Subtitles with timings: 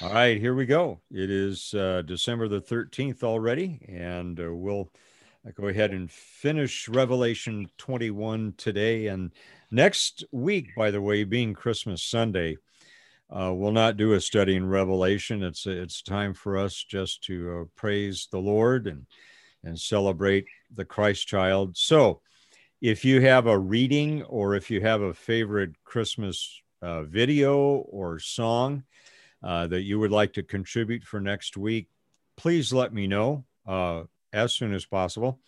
[0.00, 1.00] All right, here we go.
[1.10, 4.90] It is uh, December the 13th already, and uh, we'll
[5.54, 9.08] go ahead and finish Revelation 21 today.
[9.08, 9.32] And
[9.70, 12.56] next week, by the way, being Christmas Sunday,
[13.28, 15.42] uh, we'll not do a study in Revelation.
[15.42, 19.06] It's it's time for us just to uh, praise the Lord and
[19.62, 21.76] and celebrate the Christ child.
[21.76, 22.22] So,
[22.80, 27.58] if you have a reading or if you have a favorite Christmas uh, video
[27.90, 28.84] or song
[29.42, 31.88] uh, that you would like to contribute for next week,
[32.36, 35.40] please let me know uh, as soon as possible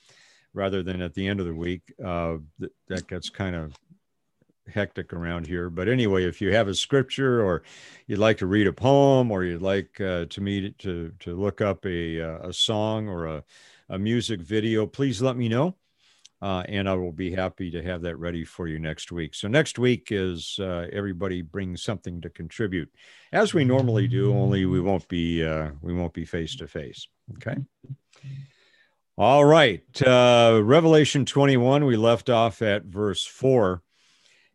[0.52, 1.82] rather than at the end of the week.
[2.02, 3.74] Uh, th- that gets kind of
[4.72, 5.69] hectic around here.
[5.69, 7.62] But anyway, if you have a scripture or
[8.06, 11.61] you'd like to read a poem or you'd like uh, to meet to to look
[11.61, 13.45] up a uh, a song or a,
[13.88, 15.74] a music video, please let me know.
[16.45, 19.34] Uh, and I will be happy to have that ready for you next week.
[19.34, 22.93] So next week is uh, everybody brings something to contribute,
[23.33, 24.30] as we normally do.
[24.30, 27.09] Only we won't be uh, we won't be face to face.
[27.36, 27.56] Okay.
[29.17, 29.81] All right.
[30.03, 31.86] Uh, Revelation 21.
[31.86, 33.83] We left off at verse four,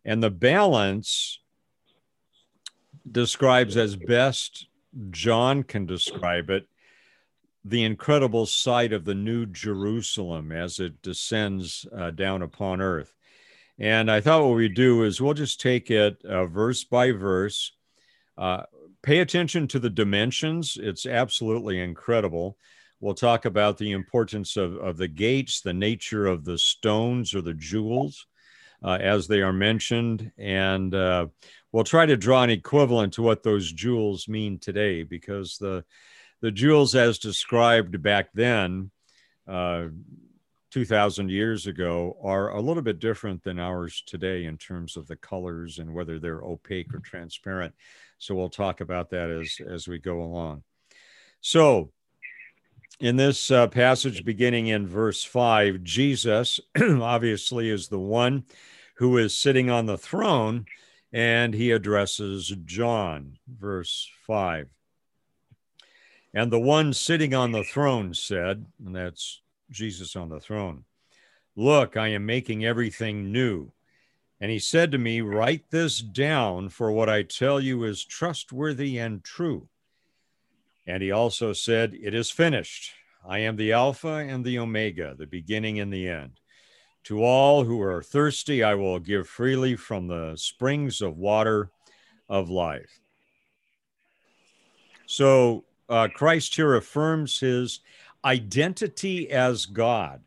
[0.06, 1.40] and the balance
[3.12, 4.68] describes as best
[5.09, 6.69] John can describe it
[7.66, 13.14] the incredible sight of the new Jerusalem as it descends uh, down upon earth.
[13.78, 17.72] And I thought what we do is we'll just take it uh, verse by verse.
[18.38, 18.64] Uh,
[19.02, 20.78] pay attention to the dimensions.
[20.82, 22.58] It's absolutely incredible.
[23.00, 27.42] We'll talk about the importance of, of the gates, the nature of the stones or
[27.42, 28.26] the jewels
[28.84, 30.32] uh, as they are mentioned.
[30.38, 31.28] And uh,
[31.72, 35.84] we'll try to draw an equivalent to what those jewels mean today because the
[36.42, 38.92] the jewels as described back then,
[39.48, 39.88] uh,
[40.72, 45.16] 2,000 years ago, are a little bit different than ours today in terms of the
[45.16, 47.73] colors and whether they're opaque or transparent.
[48.20, 50.64] So we'll talk about that as, as we go along.
[51.42, 51.92] So,
[53.00, 58.44] in this uh, passage beginning in verse 5, Jesus obviously is the one
[58.97, 60.66] who is sitting on the throne
[61.13, 64.68] and he addresses John, verse 5.
[66.34, 69.41] And the one sitting on the throne said, and that's
[69.72, 70.85] Jesus on the throne,
[71.56, 73.72] Look, I am making everything new.
[74.39, 78.97] And he said to me, Write this down, for what I tell you is trustworthy
[78.97, 79.68] and true.
[80.88, 82.91] And he also said, It is finished.
[83.28, 86.39] I am the Alpha and the Omega, the beginning and the end.
[87.06, 91.72] To all who are thirsty, I will give freely from the springs of water
[92.29, 93.00] of life.
[95.06, 97.79] So uh, Christ here affirms his
[98.23, 100.22] identity as God,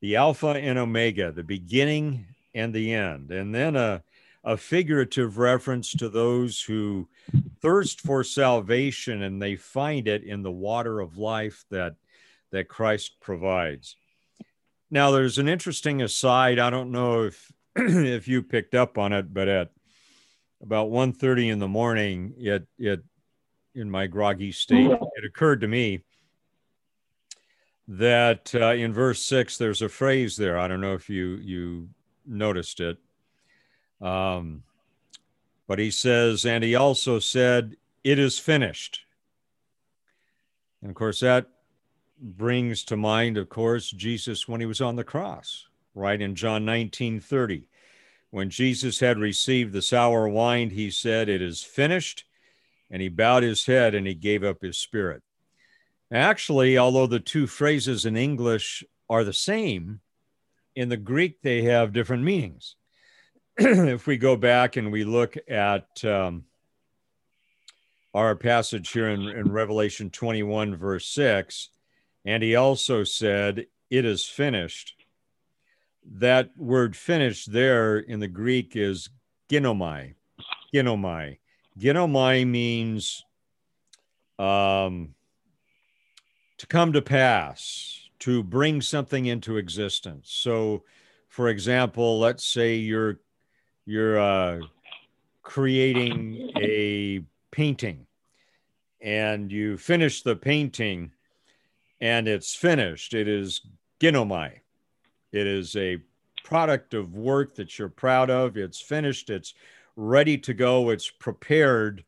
[0.00, 3.30] the Alpha and Omega, the beginning and the end.
[3.30, 4.02] And then a,
[4.44, 7.08] a figurative reference to those who
[7.60, 11.96] thirst for salvation and they find it in the water of life that,
[12.50, 13.96] that Christ provides.
[14.90, 16.58] Now, there's an interesting aside.
[16.58, 19.70] I don't know if if you picked up on it, but at
[20.60, 23.02] about 1.30 in the morning, it, it
[23.74, 26.04] in my groggy state, it occurred to me
[27.88, 30.58] that uh, in verse six, there's a phrase there.
[30.58, 31.88] I don't know if you you
[32.26, 32.98] noticed it.
[34.00, 34.62] Um,
[35.66, 39.00] but he says, and he also said, "It is finished."
[40.80, 41.46] And of course, that
[42.20, 46.64] brings to mind, of course, Jesus when he was on the cross, right in John
[46.64, 47.68] 19 30.
[48.30, 52.24] When Jesus had received the sour wine, he said, It is finished
[52.92, 55.22] and he bowed his head and he gave up his spirit.
[56.12, 60.00] Actually, although the two phrases in English are the same,
[60.76, 62.76] in the Greek they have different meanings.
[63.56, 66.44] if we go back and we look at um,
[68.14, 71.70] our passage here in, in Revelation 21, verse 6,
[72.26, 74.94] and he also said, It is finished.
[76.04, 79.08] That word finished there in the Greek is
[79.50, 80.14] ginomai,
[80.74, 81.38] ginomai.
[81.78, 83.24] Ginomai means
[84.38, 85.14] um,
[86.58, 90.30] to come to pass, to bring something into existence.
[90.30, 90.84] So,
[91.28, 93.20] for example, let's say you're
[93.84, 94.60] you're uh,
[95.42, 98.06] creating a painting,
[99.00, 101.10] and you finish the painting,
[102.00, 103.14] and it's finished.
[103.14, 103.60] It is
[104.00, 104.60] ginomai.
[105.32, 105.98] It is a
[106.44, 108.56] product of work that you're proud of.
[108.56, 109.30] It's finished.
[109.30, 109.54] It's
[109.96, 110.90] ready to go.
[110.90, 112.04] It's prepared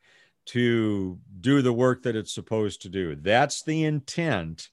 [0.47, 3.15] to do the work that it's supposed to do.
[3.15, 4.69] That's the intent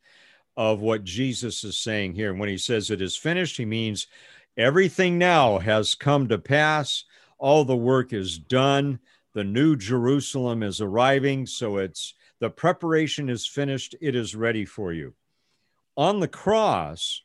[0.57, 2.29] of what Jesus is saying here.
[2.29, 4.07] And when he says it is finished, he means
[4.57, 7.05] everything now has come to pass.
[7.37, 8.99] All the work is done.
[9.33, 11.45] The new Jerusalem is arriving.
[11.45, 13.95] So it's the preparation is finished.
[14.01, 15.13] It is ready for you.
[15.95, 17.21] On the cross,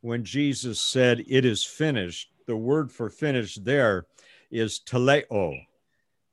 [0.00, 4.06] when Jesus said, It is finished, the word for finished there
[4.50, 5.66] is teleo,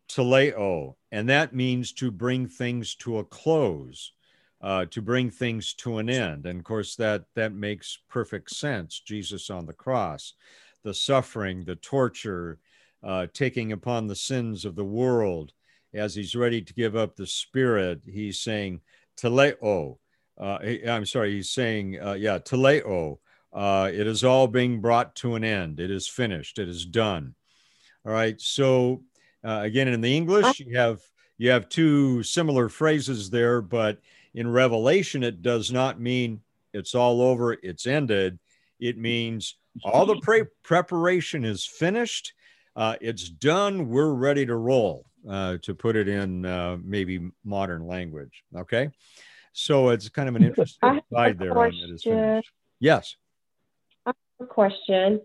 [0.09, 4.11] teleo, and that means to bring things to a close,
[4.61, 6.45] uh, to bring things to an end.
[6.45, 8.99] And of course, that that makes perfect sense.
[8.99, 10.33] Jesus on the cross,
[10.83, 12.59] the suffering, the torture,
[13.03, 15.53] uh, taking upon the sins of the world,
[15.93, 18.81] as he's ready to give up the spirit, he's saying
[19.17, 19.97] teleo.
[20.37, 20.57] Uh,
[20.87, 23.19] I'm sorry, he's saying, uh, yeah, teleo.
[23.53, 25.79] Uh, it is all being brought to an end.
[25.79, 26.59] It is finished.
[26.59, 27.35] It is done.
[28.05, 28.39] All right.
[28.39, 29.03] So
[29.43, 31.01] uh, again, in the English, you have
[31.37, 33.99] you have two similar phrases there, but
[34.33, 36.41] in Revelation, it does not mean
[36.73, 38.39] it's all over, it's ended.
[38.79, 42.33] It means all the pre- preparation is finished,
[42.75, 45.05] uh, it's done, we're ready to roll.
[45.27, 48.91] Uh, to put it in uh, maybe modern language, okay.
[49.53, 52.05] So it's kind of an interesting side there on it is.
[52.79, 53.15] Yes.
[54.05, 55.19] I have a question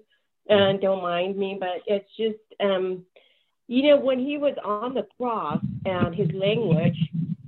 [0.50, 3.05] and don't mind me, but it's just, um,
[3.69, 6.99] you know, when he was on the cross and his language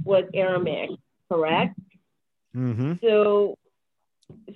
[0.04, 0.90] was Aramaic,
[1.30, 1.78] correct?
[2.56, 2.94] Mm-hmm.
[3.02, 3.58] So,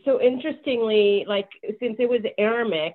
[0.05, 1.49] so interestingly, like
[1.81, 2.95] since it was Aramaic,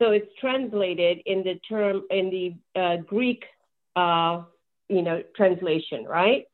[0.00, 3.44] so it's translated in the term in the uh, Greek,
[3.94, 4.42] uh,
[4.88, 6.46] you know, translation, right?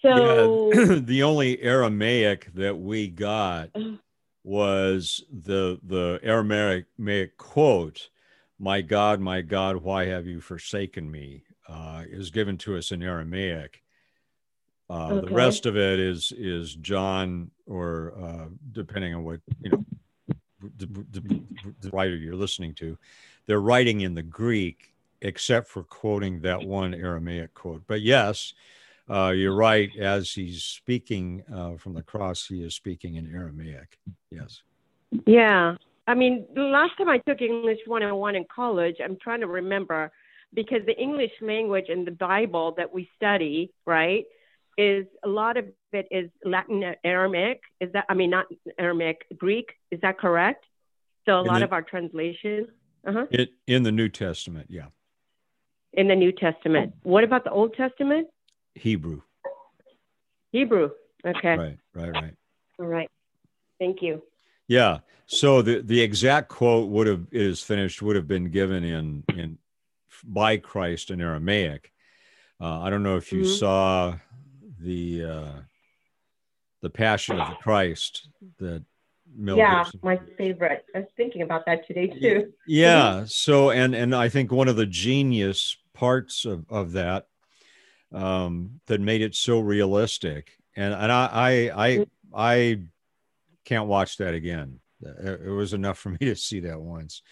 [0.00, 3.96] So yeah, the only Aramaic that we got uh-huh
[4.44, 8.10] was the the Aramaic quote,
[8.58, 13.02] "My God, my God, why have you forsaken me?" Uh, is given to us in
[13.02, 13.82] Aramaic.
[14.90, 15.26] Uh, okay.
[15.26, 19.84] The rest of it is is John, or uh, depending on what you know,
[20.76, 21.40] the, the,
[21.80, 22.98] the writer you're listening to,
[23.46, 24.92] they're writing in the Greek,
[25.22, 27.82] except for quoting that one Aramaic quote.
[27.86, 28.54] But yes,
[29.12, 29.90] uh, you're right.
[30.00, 33.98] As he's speaking uh, from the cross, he is speaking in Aramaic.
[34.30, 34.62] Yes.
[35.26, 35.76] Yeah.
[36.06, 40.10] I mean, the last time I took English 101 in college, I'm trying to remember
[40.54, 44.24] because the English language in the Bible that we study, right,
[44.78, 47.60] is a lot of it is Latin Aramaic.
[47.80, 48.46] Is that, I mean, not
[48.78, 49.72] Aramaic, Greek.
[49.90, 50.64] Is that correct?
[51.26, 52.68] So a in lot the, of our translation.
[53.06, 53.26] Uh-huh.
[53.30, 54.86] It, in the New Testament, yeah.
[55.92, 56.94] In the New Testament.
[57.02, 58.28] What about the Old Testament?
[58.74, 59.22] Hebrew.
[60.50, 60.90] Hebrew.
[61.24, 61.56] Okay.
[61.56, 62.34] Right, right, right.
[62.78, 63.08] All right.
[63.78, 64.22] Thank you.
[64.68, 64.98] Yeah.
[65.26, 69.58] So the, the exact quote would have is finished would have been given in in
[70.24, 71.92] by Christ in Aramaic.
[72.60, 73.52] Uh, I don't know if you mm-hmm.
[73.52, 74.14] saw
[74.78, 75.52] the uh,
[76.80, 78.28] the Passion of the Christ
[78.58, 78.84] that
[79.34, 80.00] Mel yeah, Gibson.
[80.02, 80.84] my favorite.
[80.94, 82.52] I was thinking about that today too.
[82.66, 83.24] Yeah.
[83.26, 87.26] So and and I think one of the genius parts of, of that
[88.12, 90.52] um, that made it so realistic.
[90.76, 92.80] And and I I I, I
[93.64, 94.80] can't watch that again.
[95.02, 97.22] It was enough for me to see that once.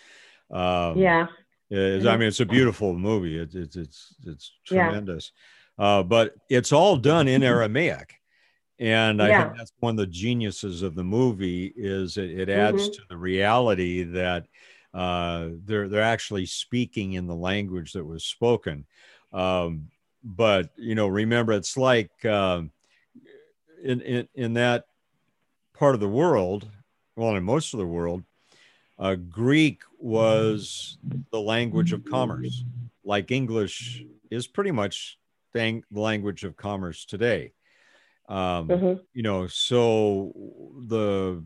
[0.51, 1.27] Um, yeah.
[1.71, 3.39] It, I mean, it's a beautiful movie.
[3.39, 5.33] It, it's it's it's tremendous.
[5.79, 5.85] Yeah.
[5.85, 8.15] Uh, but it's all done in Aramaic.
[8.81, 9.45] And I yeah.
[9.45, 12.93] think that's one of the geniuses of the movie is it, it adds mm-hmm.
[12.93, 14.47] to the reality that
[14.95, 18.87] uh, they're they're actually speaking in the language that was spoken.
[19.33, 19.89] Um,
[20.23, 22.63] but you know, remember, it's like uh,
[23.83, 24.85] in, in in that
[25.75, 26.69] part of the world,
[27.17, 28.23] well, in most of the world,
[28.99, 30.99] uh, Greek was
[31.31, 32.65] the language of commerce,
[33.05, 35.19] like English is pretty much
[35.53, 37.53] the language of commerce today.
[38.29, 39.01] Um, mm-hmm.
[39.13, 40.33] You know, so
[40.87, 41.45] the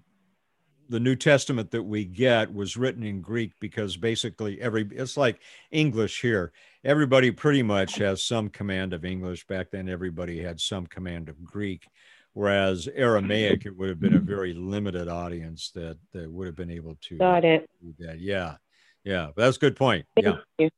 [0.88, 5.40] the New Testament that we get was written in Greek because basically every it's like
[5.70, 6.52] English here.
[6.84, 9.46] Everybody pretty much has some command of English.
[9.46, 11.86] Back then, everybody had some command of Greek,
[12.32, 16.70] whereas Aramaic it would have been a very limited audience that that would have been
[16.70, 17.68] able to got it.
[17.82, 18.20] Do that.
[18.20, 18.56] Yeah,
[19.04, 20.06] yeah, that's a good point.
[20.14, 20.70] Thank yeah, you.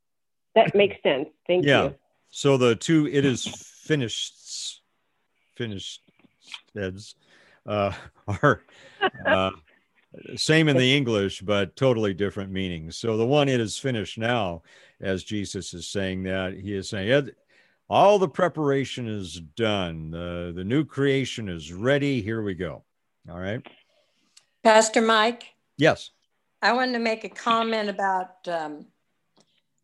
[0.55, 1.29] that makes sense.
[1.47, 1.83] Thank yeah.
[1.83, 1.89] you.
[1.89, 1.95] Yeah.
[2.31, 3.47] So the two it is
[3.85, 4.83] finished
[5.57, 6.03] finished
[6.75, 7.15] heads
[7.67, 7.93] uh,
[8.43, 8.63] are.
[9.25, 9.51] Uh,
[10.37, 12.97] same in the English, but totally different meanings.
[12.97, 14.63] So the one it is finished now,
[15.01, 17.31] as Jesus is saying that, he is saying,
[17.89, 20.11] all the preparation is done.
[20.11, 22.21] The, the new creation is ready.
[22.21, 22.83] Here we go.
[23.31, 23.65] All right.
[24.65, 25.55] Pastor Mike?
[25.79, 26.11] Yes.
[26.63, 28.87] I wanted to make a comment about um,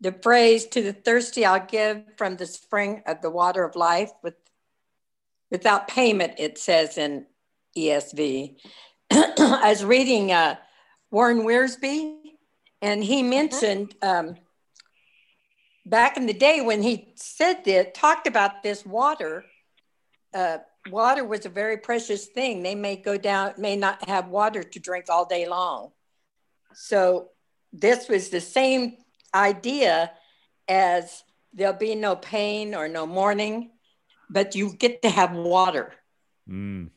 [0.00, 4.10] the phrase to the thirsty I'll give from the spring of the water of life
[4.22, 4.34] with
[5.50, 7.26] without payment, it says in
[7.76, 8.56] ESV.
[9.38, 10.56] I was reading uh,
[11.10, 12.16] Warren Wiersbe,
[12.80, 14.36] and he mentioned um,
[15.84, 19.44] back in the day when he said that, talked about this water,
[20.32, 20.58] uh,
[20.90, 22.62] water was a very precious thing.
[22.62, 25.90] They may go down, may not have water to drink all day long.
[26.72, 27.28] So
[27.70, 28.96] this was the same
[29.34, 30.10] idea
[30.68, 33.72] as there'll be no pain or no mourning,
[34.30, 35.92] but you get to have water.
[36.48, 36.88] Mm.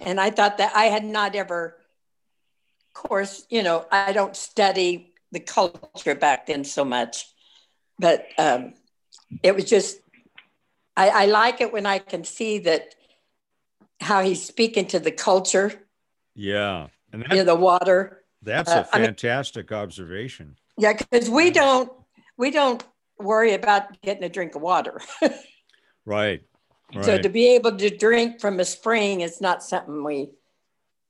[0.00, 1.76] And I thought that I had not ever,
[2.94, 7.26] of course, you know, I don't study the culture back then so much,
[7.98, 8.74] but um,
[9.42, 9.98] it was just,
[10.96, 12.94] I, I like it when I can see that
[14.00, 15.72] how he's speaking to the culture.
[16.34, 16.88] Yeah.
[17.12, 18.22] And that, you know, the water.
[18.42, 20.56] That's a fantastic uh, I mean, observation.
[20.78, 21.90] Yeah, because we don't
[22.36, 22.84] we don't
[23.18, 25.00] worry about getting a drink of water.
[26.04, 26.42] right.
[26.94, 27.04] Right.
[27.04, 30.30] So to be able to drink from a spring is not something we,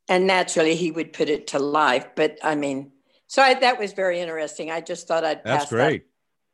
[0.08, 2.06] and naturally he would put it to life.
[2.16, 2.92] But I mean,
[3.26, 4.70] so I, that was very interesting.
[4.70, 5.44] I just thought I'd.
[5.44, 6.04] That's great.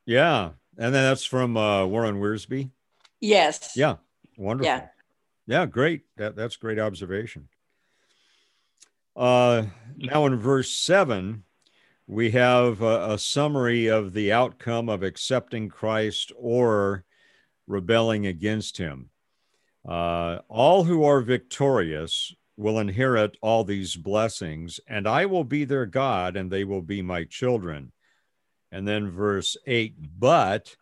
[0.07, 0.13] That.
[0.13, 2.71] Yeah, and then that's from uh, Warren Wiersbe.
[3.21, 3.77] Yes.
[3.77, 3.97] Yeah.
[4.37, 4.67] Wonderful.
[4.67, 4.87] Yeah.
[5.47, 5.67] Yeah.
[5.67, 6.03] Great.
[6.17, 7.49] That that's great observation.
[9.15, 11.45] Uh, now in verse seven,
[12.09, 17.05] we have a, a summary of the outcome of accepting Christ or
[17.69, 19.11] rebelling against him.
[19.87, 25.87] Uh, all who are victorious will inherit all these blessings, and I will be their
[25.87, 27.93] God, and they will be my children.
[28.71, 30.77] And then verse 8 But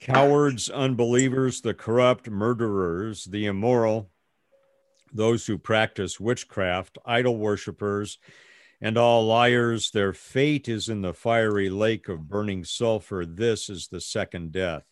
[0.00, 4.10] cowards, unbelievers, the corrupt, murderers, the immoral,
[5.12, 8.18] those who practice witchcraft, idol worshippers,
[8.80, 13.24] and all liars, their fate is in the fiery lake of burning sulfur.
[13.24, 14.82] This is the second death.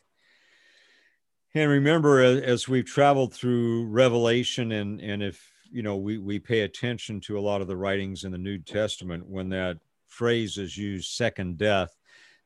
[1.55, 6.61] And remember, as we've traveled through Revelation, and, and if you know, we, we pay
[6.61, 10.77] attention to a lot of the writings in the New Testament, when that phrase is
[10.77, 11.97] used, second death,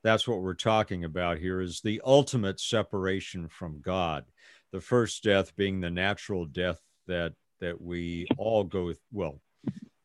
[0.02, 4.25] that's what we're talking about here is the ultimate separation from God.
[4.72, 9.40] The first death being the natural death that that we all go well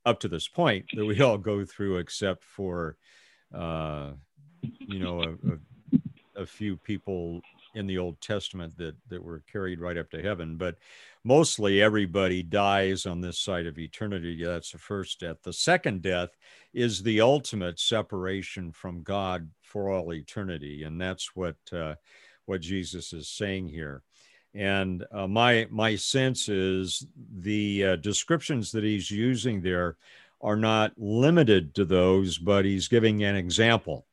[0.05, 2.97] up to this point that we all go through, except for
[3.53, 4.11] uh,
[4.61, 7.41] you know a, a, a few people
[7.73, 10.75] in the Old Testament that that were carried right up to heaven, but
[11.23, 14.43] mostly everybody dies on this side of eternity.
[14.43, 15.37] That's the first death.
[15.43, 16.29] The second death
[16.73, 21.95] is the ultimate separation from God for all eternity, and that's what uh,
[22.45, 24.03] what Jesus is saying here.
[24.53, 27.05] And uh, my my sense is
[27.39, 29.97] the uh, descriptions that he's using there
[30.41, 34.05] are not limited to those, but he's giving an example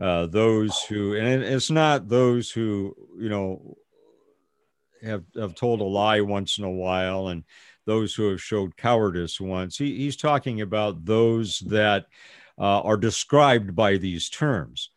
[0.00, 3.76] uh, those who, and it's not those who, you know,
[5.02, 7.44] have, have told a lie once in a while and
[7.86, 9.76] those who have showed cowardice once.
[9.76, 12.06] He, he's talking about those that
[12.58, 14.90] uh, are described by these terms.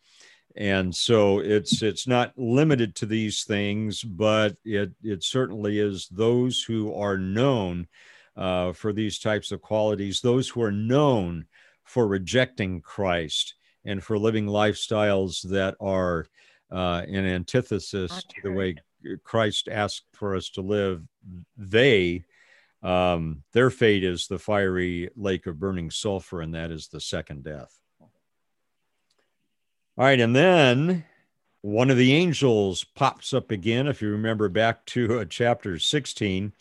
[0.56, 6.62] And so it's it's not limited to these things, but it it certainly is those
[6.62, 7.88] who are known
[8.36, 11.46] uh, for these types of qualities, those who are known
[11.82, 16.26] for rejecting Christ and for living lifestyles that are
[16.70, 18.76] uh, in antithesis to the way
[19.22, 21.02] Christ asked for us to live,
[21.56, 22.24] they
[22.82, 27.42] um, their fate is the fiery lake of burning sulfur, and that is the second
[27.42, 27.80] death.
[29.96, 31.04] All right, and then
[31.62, 36.52] one of the angels pops up again, if you remember back to uh, chapter 16,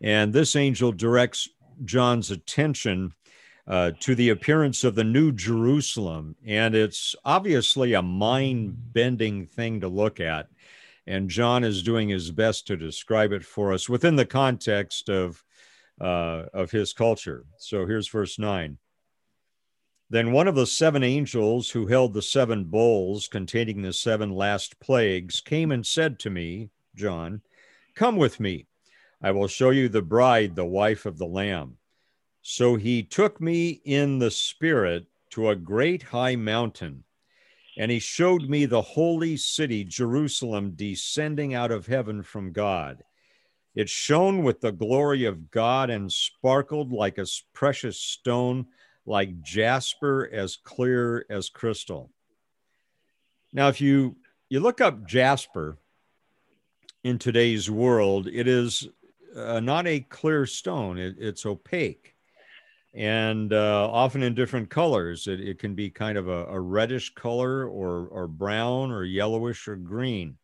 [0.00, 1.48] and this angel directs
[1.84, 3.14] John's attention
[3.66, 6.36] uh, to the appearance of the New Jerusalem.
[6.46, 10.48] And it's obviously a mind bending thing to look at.
[11.06, 15.42] And John is doing his best to describe it for us within the context of,
[16.00, 17.44] uh, of his culture.
[17.58, 18.78] So here's verse 9.
[20.10, 24.78] Then one of the seven angels who held the seven bowls containing the seven last
[24.78, 27.42] plagues came and said to me, John,
[27.94, 28.66] Come with me.
[29.22, 31.76] I will show you the bride, the wife of the Lamb.
[32.46, 37.04] So he took me in the spirit to a great high mountain,
[37.78, 43.02] and he showed me the holy city, Jerusalem, descending out of heaven from God.
[43.74, 47.24] It shone with the glory of God and sparkled like a
[47.54, 48.66] precious stone,
[49.06, 52.10] like jasper, as clear as crystal.
[53.54, 54.16] Now, if you,
[54.50, 55.78] you look up jasper
[57.02, 58.86] in today's world, it is
[59.34, 62.13] uh, not a clear stone, it, it's opaque
[62.94, 65.26] and uh, often in different colors.
[65.26, 69.66] It, it can be kind of a, a, reddish color or, or brown or yellowish
[69.66, 70.38] or green.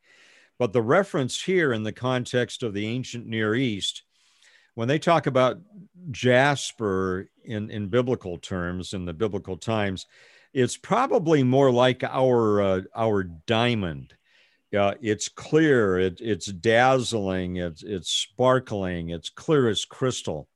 [0.59, 4.02] But the reference here in the context of the ancient Near East,
[4.75, 5.59] when they talk about
[6.11, 10.07] jasper in, in biblical terms, in the biblical times,
[10.52, 14.14] it's probably more like our uh, our diamond.
[14.76, 20.49] Uh, it's clear, it, it's dazzling, it's it's sparkling, it's clear as crystal.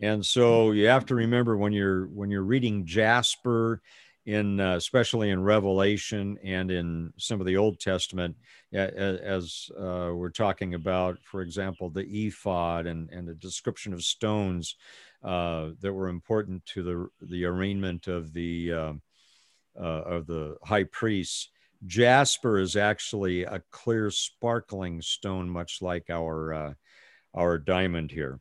[0.00, 3.82] And so you have to remember when you're when you're reading Jasper
[4.26, 8.36] in uh, especially in Revelation and in some of the Old Testament,
[8.72, 14.76] as uh, we're talking about, for example, the ephod and, and the description of stones
[15.22, 19.02] uh, that were important to the the arraignment of the um,
[19.78, 21.48] uh, of the high priests.
[21.86, 26.74] Jasper is actually a clear, sparkling stone, much like our uh,
[27.34, 28.38] our diamond here.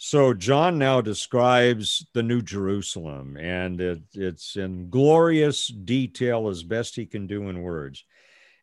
[0.00, 6.94] So John now describes the New Jerusalem, and it, it's in glorious detail as best
[6.94, 8.04] he can do in words.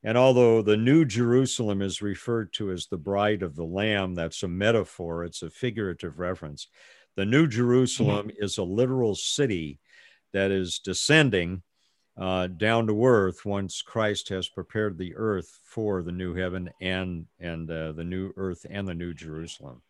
[0.02, 4.44] And although the New Jerusalem is referred to as the bride of the Lamb, that's
[4.44, 6.70] a metaphor, it's a figurative reference.
[7.18, 8.44] The New Jerusalem mm-hmm.
[8.44, 9.80] is a literal city
[10.32, 11.64] that is descending
[12.18, 17.26] uh, down to earth once Christ has prepared the earth for the new heaven and
[17.42, 19.82] and uh, the new earth and the new Jerusalem.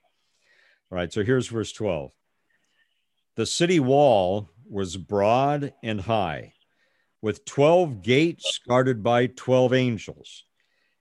[0.92, 2.12] All right, so here's verse 12.
[3.36, 6.54] The city wall was broad and high,
[7.22, 10.46] with 12 gates guarded by 12 angels.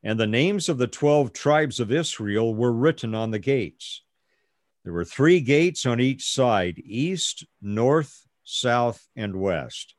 [0.03, 4.03] And the names of the 12 tribes of Israel were written on the gates.
[4.85, 9.95] There were three gates on each side east, north, south, and west.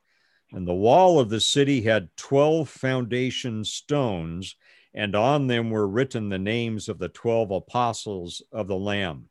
[0.52, 4.56] And the wall of the city had 12 foundation stones,
[4.94, 9.30] and on them were written the names of the 12 apostles of the Lamb.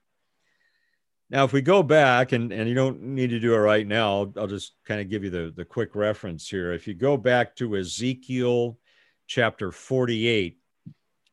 [1.35, 4.09] Now, if we go back, and, and you don't need to do it right now,
[4.09, 6.73] I'll, I'll just kind of give you the, the quick reference here.
[6.73, 8.79] If you go back to Ezekiel
[9.27, 10.61] chapter 48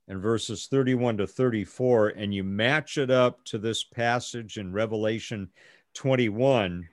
[0.07, 5.49] and verses 31 to 34, and you match it up to this passage in Revelation
[5.93, 6.89] 21,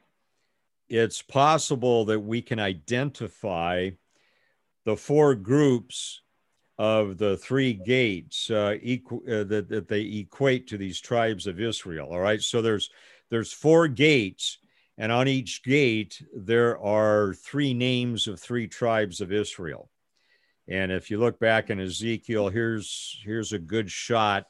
[0.91, 3.89] it's possible that we can identify
[4.85, 6.21] the four groups
[6.79, 11.61] of the three gates uh, equ- uh, that, that they equate to these tribes of
[11.61, 12.09] Israel.
[12.11, 12.91] All right, so there's
[13.31, 14.59] there's four gates,
[14.97, 19.91] and on each gate there are three names of three tribes of Israel.
[20.69, 24.47] And if you look back in Ezekiel, here's here's a good shot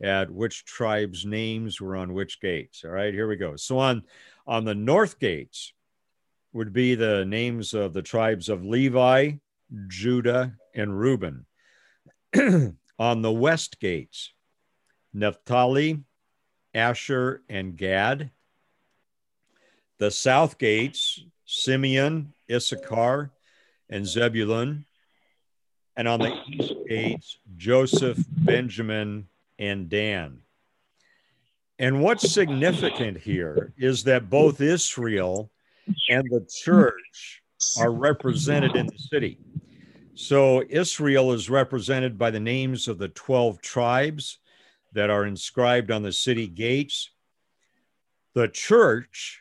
[0.00, 2.84] at which tribes' names were on which gates.
[2.84, 3.56] All right, here we go.
[3.56, 4.02] So on
[4.46, 5.72] on the north gates
[6.52, 9.32] would be the names of the tribes of Levi,
[9.88, 11.46] Judah, and Reuben.
[12.98, 14.32] on the west gates
[15.12, 16.02] Naphtali,
[16.74, 18.30] Asher, and Gad.
[19.98, 23.30] The south gates Simeon, Issachar,
[23.90, 24.86] and Zebulun.
[25.96, 30.38] And on the east gates Joseph, Benjamin, and Dan.
[31.78, 35.50] And what's significant here is that both Israel
[36.08, 37.42] and the church
[37.78, 39.38] are represented in the city.
[40.14, 44.38] So Israel is represented by the names of the 12 tribes
[44.92, 47.10] that are inscribed on the city gates.
[48.34, 49.40] The church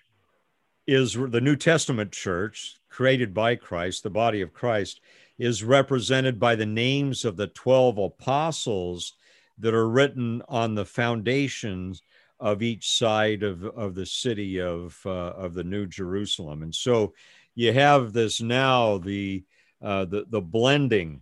[0.87, 5.01] is the New Testament church created by Christ, the body of Christ,
[5.37, 9.13] is represented by the names of the 12 apostles
[9.57, 12.01] that are written on the foundations
[12.39, 16.63] of each side of, of the city of, uh, of the New Jerusalem.
[16.63, 17.13] And so
[17.55, 19.43] you have this now, the
[19.81, 21.21] uh, the, the blending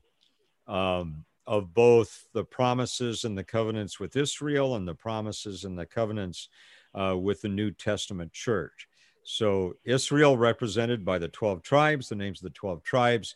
[0.68, 5.86] um, of both the promises and the covenants with Israel and the promises and the
[5.86, 6.50] covenants
[6.94, 8.88] uh, with the New Testament church.
[9.24, 13.36] So Israel represented by the 12 tribes, the names of the 12 tribes,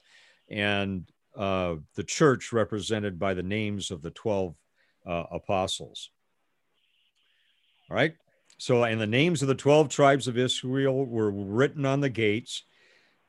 [0.49, 4.55] and uh, the church represented by the names of the 12
[5.05, 6.09] uh, apostles.
[7.89, 8.15] All right.
[8.57, 12.63] So, and the names of the 12 tribes of Israel were written on the gates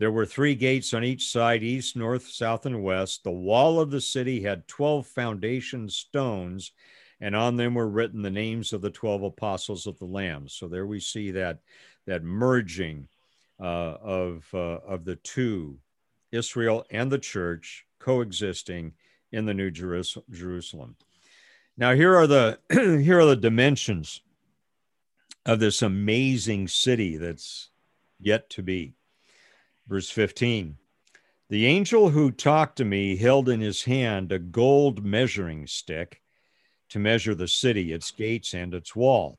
[0.05, 3.25] there were three gates on each side east, north, south, and west.
[3.25, 6.73] The wall of the city had 12 foundation stones,
[7.23, 10.47] and on them were written the names of the 12 apostles of the Lamb.
[10.47, 11.61] So there we see that,
[12.05, 13.09] that merging
[13.59, 13.65] uh,
[14.03, 15.79] of, uh, of the two,
[16.33, 18.93] Israel and the church, coexisting
[19.33, 20.97] in the New Jerusalem.
[21.79, 24.21] Now, here are the, here are the dimensions
[25.47, 27.71] of this amazing city that's
[28.21, 28.93] yet to be.
[29.87, 30.79] Verse 15
[31.51, 36.23] The angel who talked to me held in his hand a gold measuring stick
[36.89, 39.39] to measure the city, its gates, and its wall.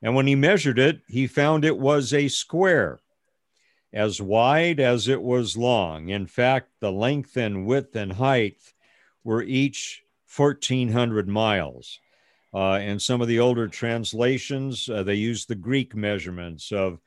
[0.00, 3.00] And when he measured it, he found it was a square,
[3.92, 6.08] as wide as it was long.
[6.08, 8.56] In fact, the length and width and height
[9.24, 10.02] were each
[10.34, 12.00] 1,400 miles.
[12.54, 16.98] Uh, and some of the older translations, uh, they use the Greek measurements of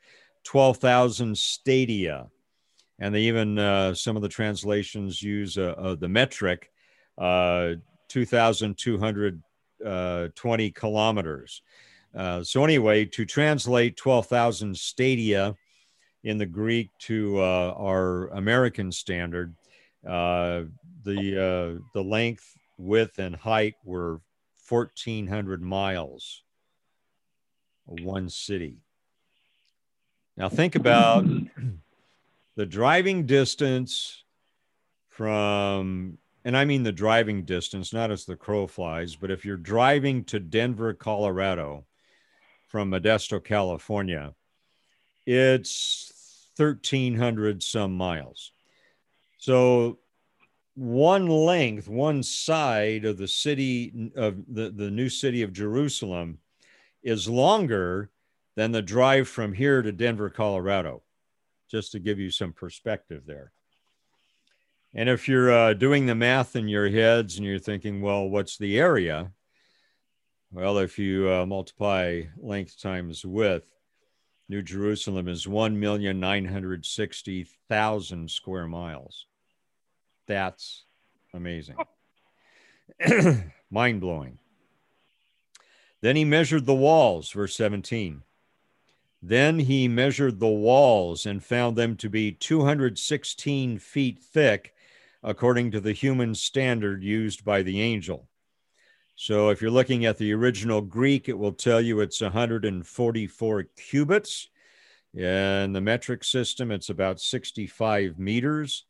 [0.44, 2.28] 12,000 stadia
[2.98, 6.72] and they even uh, some of the translations use uh, uh, the metric
[7.18, 7.74] uh,
[8.08, 11.60] 2,220 kilometers.
[12.14, 15.54] Uh, so anyway, to translate 12,000 stadia
[16.24, 19.54] in the Greek to our American standard,
[20.02, 20.70] the
[21.04, 24.22] the length, width, and height were
[24.68, 26.42] 1,400 miles.
[27.84, 28.78] One city.
[30.36, 31.24] Now think about
[32.56, 34.24] the driving distance
[35.10, 39.58] from, and I mean the driving distance, not as the crow flies, but if you're
[39.58, 41.84] driving to Denver, Colorado
[42.66, 44.34] from Modesto, California,
[45.26, 48.52] it's 1,300 some miles.
[49.38, 49.98] So
[50.74, 56.38] one length, one side of the city of the, the new city of Jerusalem
[57.02, 58.10] is longer
[58.54, 61.02] than the drive from here to Denver, Colorado
[61.70, 63.52] just to give you some perspective there.
[64.94, 68.56] And if you're uh, doing the math in your heads and you're thinking, well, what's
[68.56, 69.32] the area?
[70.50, 73.66] Well, if you uh, multiply length times width,
[74.48, 79.26] New Jerusalem is 1,960,000 square miles.
[80.26, 80.86] That's
[81.34, 81.76] amazing.
[83.70, 84.38] Mind blowing.
[86.00, 88.22] Then he measured the walls, verse 17.
[89.28, 94.72] Then he measured the walls and found them to be 216 feet thick,
[95.20, 98.28] according to the human standard used by the angel.
[99.16, 104.48] So if you're looking at the original Greek, it will tell you it's 144 cubits.
[105.12, 108.84] In the metric system, it's about 65 meters,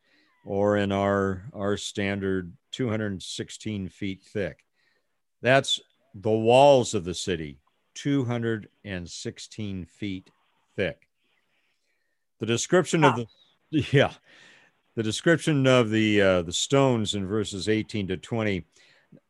[0.45, 4.67] or in our, our standard, 216 feet thick.
[5.41, 5.81] That's
[6.15, 7.59] the walls of the city.
[7.97, 10.31] 216 feet
[10.77, 11.09] thick.
[12.39, 13.09] The description wow.
[13.11, 13.27] of the
[13.93, 14.13] yeah,
[14.95, 18.65] the description of the uh, the stones in verses 18 to 20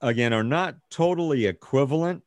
[0.01, 2.23] again are not totally equivalent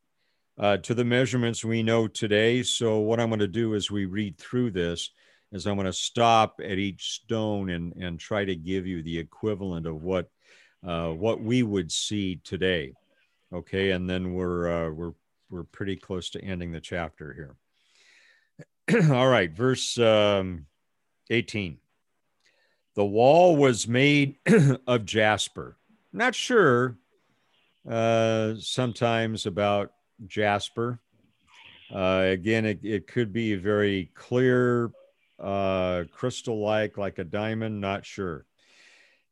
[0.57, 2.63] uh, to the measurements we know today.
[2.63, 5.11] So what I'm going to do as we read through this
[5.51, 9.19] is I'm going to stop at each stone and and try to give you the
[9.19, 10.29] equivalent of what
[10.85, 12.93] uh, what we would see today.
[13.51, 15.13] Okay, and then we're uh, we're
[15.49, 17.33] we're pretty close to ending the chapter
[18.87, 19.11] here.
[19.11, 20.65] All right, verse um,
[21.29, 21.77] 18.
[22.95, 24.37] The wall was made
[24.87, 25.77] of jasper.
[26.11, 26.97] Not sure
[27.87, 29.93] uh, sometimes about
[30.27, 30.99] jasper.
[31.93, 34.91] Uh, again, it, it could be very clear,
[35.39, 38.45] uh, crystal like, like a diamond, not sure.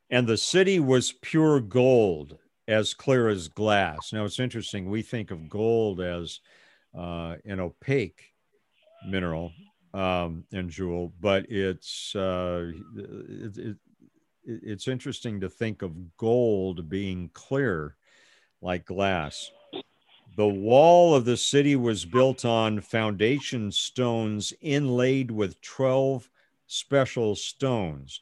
[0.10, 4.12] And the city was pure gold as clear as glass.
[4.12, 4.90] Now it's interesting.
[4.90, 6.40] We think of gold as
[6.98, 8.34] uh, an opaque
[9.08, 9.52] mineral
[9.94, 13.78] um, and jewel, but it's uh, it, it,
[14.44, 17.96] it's interesting to think of gold being clear
[18.62, 19.52] like glass.
[20.36, 26.30] The wall of the city was built on foundation stones inlaid with 12
[26.68, 28.22] special stones.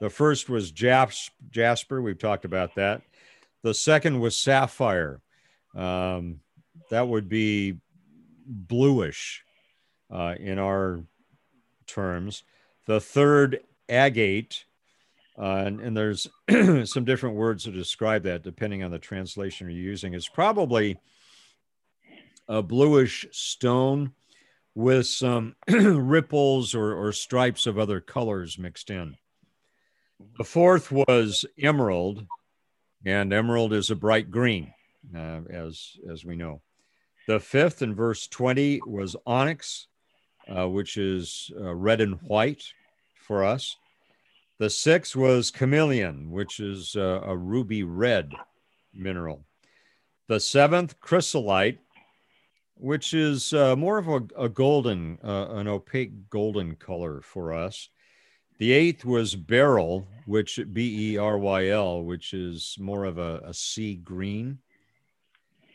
[0.00, 2.02] The first was jasper.
[2.02, 3.02] We've talked about that.
[3.62, 5.20] The second was sapphire.
[5.74, 6.40] Um,
[6.90, 7.78] that would be
[8.46, 9.44] bluish
[10.10, 11.04] uh, in our
[11.86, 12.44] terms.
[12.86, 14.64] The third, agate.
[15.38, 16.28] Uh, and, and, there's
[16.84, 20.12] some different words to describe that depending on the translation you're using.
[20.12, 20.98] It's probably
[22.48, 24.12] a bluish stone
[24.74, 29.16] with some ripples or, or stripes of other colors mixed in.
[30.38, 32.26] The fourth was emerald,
[33.04, 34.72] and emerald is a bright green,
[35.14, 36.62] uh, as as we know.
[37.26, 39.86] The fifth in verse 20 was onyx,
[40.48, 42.64] uh, which is uh, red and white
[43.20, 43.76] for us.
[44.58, 48.32] The sixth was carnelian, which is uh, a ruby red
[48.94, 49.44] mineral.
[50.28, 51.78] The seventh, chrysolite,
[52.74, 57.88] which is uh, more of a, a golden, uh, an opaque golden color for us.
[58.62, 63.40] The eighth was beryl, which B E R Y L, which is more of a,
[63.44, 64.60] a sea green.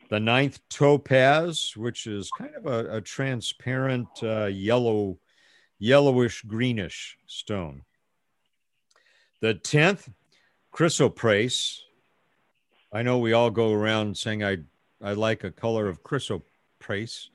[0.09, 5.19] The ninth, topaz, which is kind of a, a transparent uh, yellow,
[5.79, 7.83] yellowish greenish stone.
[9.41, 10.09] The tenth,
[10.73, 11.79] chrysoprase.
[12.93, 14.59] I know we all go around saying I,
[15.03, 17.27] I like a color of chrysoprase.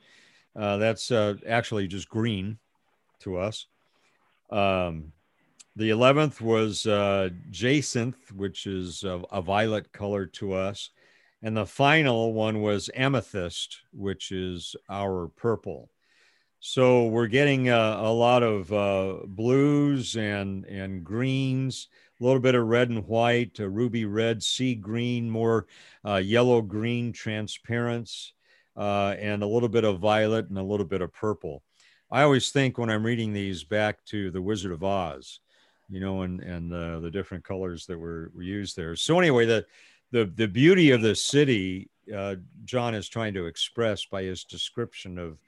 [0.56, 2.56] Uh, that's uh, actually just green
[3.18, 3.66] to us.
[4.48, 5.12] Um,
[5.74, 10.90] the 11th was uh, jacinth, which is a, a, violet color to us.
[11.42, 15.90] And the final one was amethyst, which is our purple.
[16.60, 21.88] So we're getting a lot of uh, blues and and greens,
[22.20, 25.66] a little bit of red and white, ruby red, sea green, more
[26.06, 28.34] uh, yellow green transparents,
[28.76, 31.64] uh, and a little bit of violet and a little bit of purple.
[32.12, 35.40] I always think when I'm reading these back to the Wizard of Oz,
[35.92, 38.96] you know, and and the different colors that were, were used there.
[38.96, 39.66] So anyway, the
[40.10, 45.18] the the beauty of the city uh, John is trying to express by his description
[45.18, 45.38] of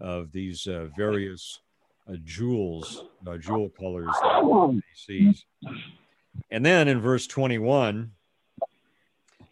[0.00, 1.60] of these uh, various
[2.08, 5.44] uh, jewels, uh, jewel colors that he sees.
[6.50, 8.10] And then in verse 21,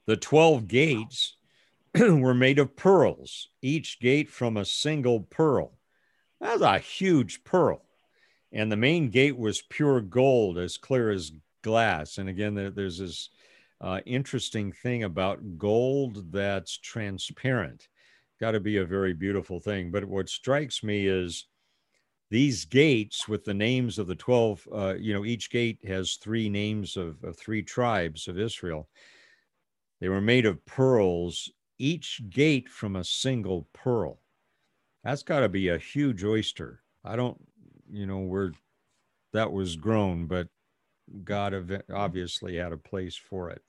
[0.06, 1.36] the 12 gates
[1.94, 5.72] were made of pearls, each gate from a single pearl.
[6.40, 7.82] That's a huge pearl.
[8.52, 11.32] And the main gate was pure gold, as clear as
[11.62, 12.18] glass.
[12.18, 13.30] And again, there's this
[13.80, 17.88] uh, interesting thing about gold that's transparent.
[18.40, 19.90] Got to be a very beautiful thing.
[19.90, 21.46] But what strikes me is
[22.30, 26.48] these gates with the names of the 12, uh, you know, each gate has three
[26.48, 28.88] names of, of three tribes of Israel.
[30.00, 34.20] They were made of pearls, each gate from a single pearl.
[35.04, 36.82] That's got to be a huge oyster.
[37.04, 37.40] I don't,
[37.90, 38.52] you know, where
[39.32, 40.48] that was grown, but
[41.24, 43.62] God obviously had a place for it.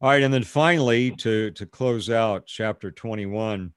[0.00, 3.72] All right, and then finally, to to close out chapter 21,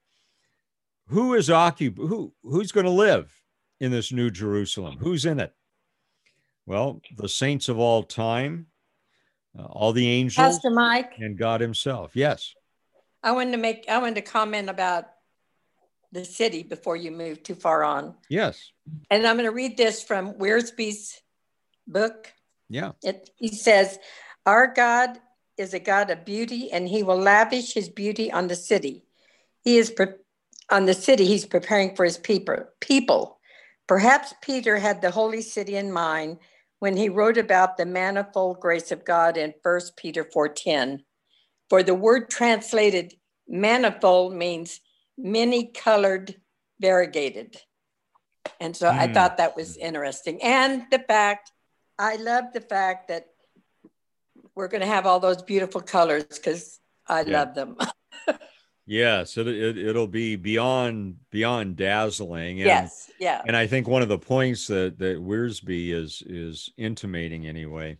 [1.08, 3.32] who is occup- who who's going to live
[3.80, 4.98] in this new Jerusalem?
[5.00, 5.54] Who's in it?
[6.65, 8.67] Well, the saints of all time,
[9.58, 12.15] uh, all the angels, Pastor Mike, and God Himself.
[12.15, 12.54] Yes.
[13.24, 15.06] I wanted to make I wanted to comment about
[16.12, 18.15] the city before you move too far on.
[18.30, 18.72] Yes.
[19.10, 21.22] And I'm going to read this from Wiersbe's
[21.88, 22.34] book.
[22.69, 22.91] Yeah.
[23.04, 24.00] It, he says,
[24.45, 25.19] Our God
[25.58, 29.04] is a God of beauty, and he will lavish his beauty on the city.
[29.63, 30.08] He is pre-
[30.72, 32.63] on the city, he's preparing for his people.
[32.80, 33.39] people.
[33.88, 36.38] Perhaps Peter had the holy city in mind
[36.78, 41.04] when he wrote about the manifold grace of God in 1 Peter 4:10.
[41.69, 43.15] For the word translated
[43.48, 44.80] manifold means
[45.21, 46.36] many colored,
[46.79, 47.58] variegated.
[48.60, 48.97] And so mm.
[48.97, 49.13] I hmm.
[49.13, 50.41] thought that was interesting.
[50.41, 51.51] And the fact,
[51.97, 53.27] I love the fact that
[54.55, 57.39] we're going to have all those beautiful colors because I yeah.
[57.39, 57.77] love them.
[58.86, 62.60] yeah, so it, it'll be beyond beyond dazzling.
[62.60, 63.41] And, yes, yeah.
[63.45, 67.97] And I think one of the points that that Wiersbe is is intimating anyway.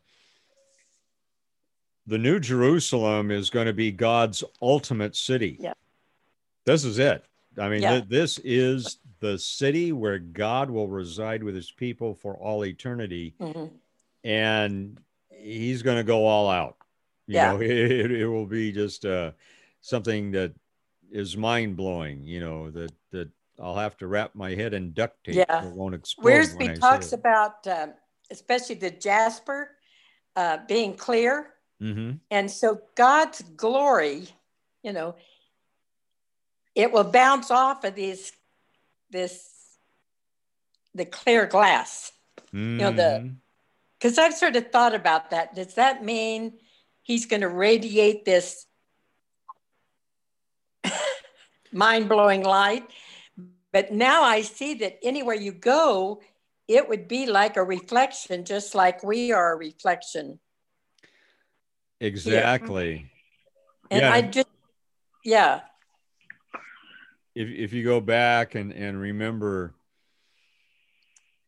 [2.08, 5.58] The New Jerusalem is going to be God's ultimate city.
[5.60, 5.74] Yeah.
[6.66, 7.24] This is it.
[7.58, 7.92] I mean, yeah.
[7.92, 13.36] th- this is the city where God will reside with his people for all eternity.
[13.40, 13.76] Mm-hmm.
[14.24, 16.78] And he's going to go all out.
[17.28, 17.52] You yeah.
[17.52, 19.32] know, it, it will be just uh,
[19.82, 20.54] something that
[21.12, 22.24] is mind blowing.
[22.24, 23.30] You know that that
[23.62, 25.36] I'll have to wrap my head in duct tape.
[25.36, 26.32] Yeah, it won't explode.
[26.32, 27.94] Wiersbe talks about, um,
[28.32, 29.72] especially the jasper
[30.36, 32.14] uh, being clear, mm-hmm.
[32.32, 34.28] and so God's glory,
[34.84, 35.16] you know,
[36.80, 38.32] it will bounce off of these
[39.10, 39.50] this
[40.96, 42.14] the clear glass.
[42.54, 42.58] Mm-hmm.
[42.58, 43.34] You know the mm-hmm.
[44.00, 45.56] Because I've sort of thought about that.
[45.56, 46.54] Does that mean
[47.04, 48.66] he's going to radiate this
[51.74, 52.88] mind blowing light?
[53.74, 56.22] But now I see that anywhere you go,
[56.70, 60.40] it would be like a reflection, just like we are a reflection.
[62.00, 62.96] Exactly.
[62.96, 63.06] Here.
[63.92, 64.14] And yeah.
[64.14, 64.48] I just,
[65.26, 65.60] yeah.
[67.40, 69.74] If, if you go back and, and remember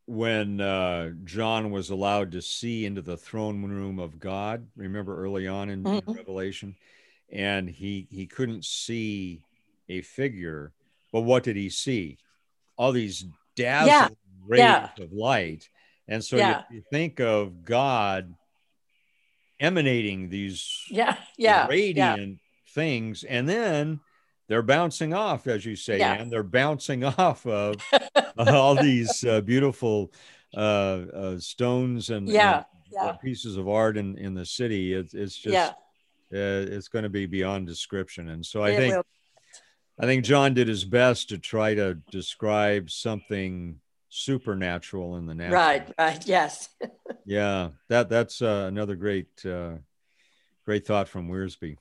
[0.06, 4.68] when uh, John was allowed to see into the throne room of God.
[4.78, 6.10] Remember early on in, mm-hmm.
[6.10, 6.76] in Revelation,
[7.30, 9.44] and he he couldn't see
[9.90, 10.72] a figure,
[11.12, 12.18] but what did he see?
[12.78, 13.26] All these
[13.58, 14.08] dazzling yeah.
[14.48, 14.90] rays yeah.
[14.98, 15.68] of light,
[16.08, 16.64] and so yeah.
[16.70, 18.34] you, you, think of God
[19.60, 22.40] emanating these yeah yeah radiant
[22.74, 24.00] things, and then
[24.52, 26.16] they're bouncing off, as you say, yeah.
[26.16, 27.78] and they're bouncing off of
[28.38, 30.12] all these uh, beautiful
[30.54, 32.58] uh, uh, stones and, yeah.
[32.58, 33.12] and, yeah.
[33.14, 34.94] pieces of art in, in the city.
[34.94, 35.74] It, it's just.
[36.34, 38.30] Uh, it's going to be beyond description.
[38.30, 39.06] And so I it think, will.
[40.00, 45.62] I think John did his best to try to describe something supernatural in the natural.
[45.62, 45.94] Right.
[45.98, 46.26] Right.
[46.28, 46.70] Yes.
[47.26, 47.70] yeah.
[47.90, 49.76] That that's uh, another great, uh,
[50.66, 51.78] great thought from Wiersbe.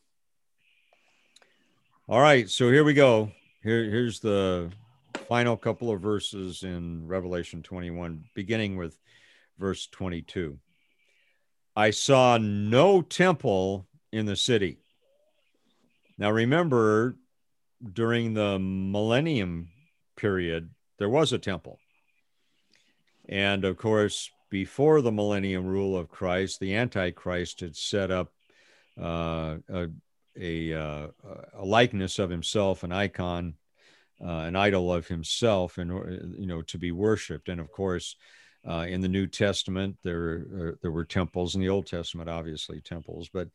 [2.10, 3.30] All right, so here we go.
[3.62, 4.72] Here, here's the
[5.28, 8.98] final couple of verses in Revelation 21, beginning with
[9.60, 10.58] verse 22.
[11.76, 14.78] I saw no temple in the city.
[16.18, 17.14] Now, remember,
[17.92, 19.68] during the millennium
[20.16, 21.78] period, there was a temple.
[23.28, 28.32] And of course, before the millennium rule of Christ, the Antichrist had set up
[29.00, 29.86] uh, a,
[30.40, 31.06] a, uh,
[31.58, 33.54] a, likeness of himself, an icon,
[34.22, 35.90] uh, an idol of himself, and
[36.38, 37.48] you know to be worshipped.
[37.48, 38.16] And of course,
[38.68, 41.54] uh, in the New Testament, there uh, there were temples.
[41.54, 43.48] In the Old Testament, obviously temples, but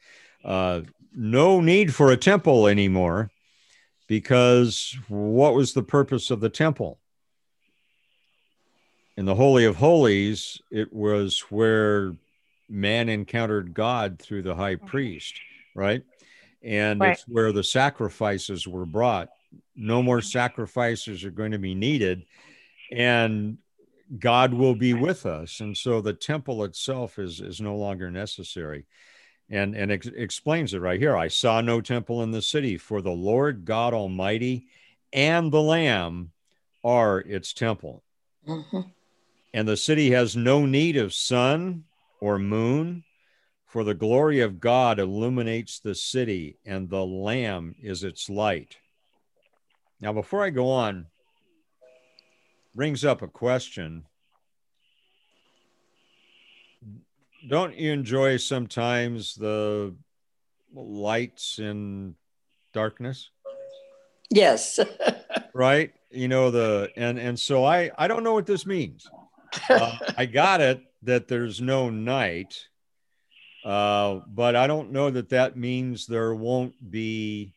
[0.43, 0.81] uh,
[1.13, 3.31] no need for a temple anymore,
[4.07, 6.99] because what was the purpose of the temple?
[9.17, 12.13] In the Holy of Holies, it was where
[12.67, 15.39] man encountered God through the high priest,
[15.73, 16.03] right?
[16.65, 17.11] And right.
[17.11, 19.29] it's where the sacrifices were brought.
[19.75, 22.25] No more sacrifices are going to be needed.
[22.91, 23.59] And
[24.19, 25.59] God will be with us.
[25.59, 28.85] And so the temple itself is, is no longer necessary.
[29.49, 31.15] And, and it explains it right here.
[31.15, 34.65] I saw no temple in the city, for the Lord God Almighty
[35.13, 36.31] and the Lamb
[36.83, 38.03] are its temple.
[38.47, 38.81] Mm-hmm.
[39.53, 41.83] And the city has no need of sun
[42.19, 43.03] or moon,
[43.65, 48.77] for the glory of God illuminates the city, and the Lamb is its light.
[49.99, 51.07] Now, before I go on,
[52.75, 54.05] brings up a question.
[57.47, 59.95] Don't you enjoy sometimes the
[60.73, 62.15] lights in
[62.73, 63.29] darkness?
[64.29, 64.79] Yes.
[65.53, 65.93] right?
[66.11, 69.07] You know the and and so I I don't know what this means.
[69.69, 72.67] Uh, I got it that there's no night,
[73.65, 77.51] uh, but I don't know that that means there won't be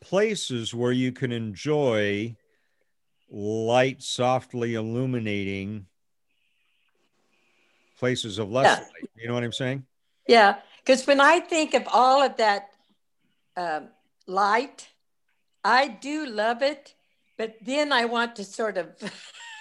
[0.00, 2.36] places where you can enjoy
[3.30, 5.86] light softly illuminating
[7.98, 8.84] places of less yeah.
[8.84, 9.10] light.
[9.16, 9.86] You know what I'm saying?
[10.28, 12.70] Yeah, because when I think of all of that
[13.56, 13.88] um,
[14.26, 14.88] light,
[15.64, 16.94] I do love it,
[17.38, 18.88] but then I want to sort of,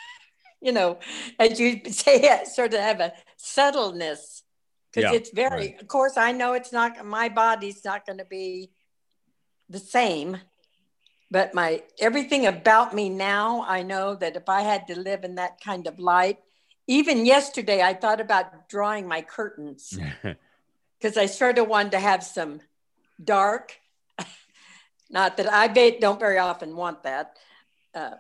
[0.64, 0.98] you know,
[1.40, 4.44] as you say, sort of have a subtleness
[4.92, 5.68] because yeah, it's very.
[5.68, 5.82] Right.
[5.82, 8.72] Of course, I know it's not my body's not going to be
[9.70, 10.38] the same
[11.34, 15.36] but my everything about me now i know that if i had to live in
[15.36, 16.38] that kind of light
[16.88, 19.98] even yesterday i thought about drawing my curtains
[21.00, 22.62] because i sort of wanted to have some
[23.24, 23.80] dark
[25.10, 25.68] not that i
[26.00, 27.38] don't very often want that
[27.96, 28.16] uh,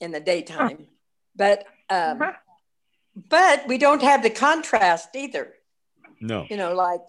[0.00, 0.86] in the daytime
[1.36, 2.32] but um, uh-huh.
[3.28, 5.54] but we don't have the contrast either
[6.20, 7.06] no you know like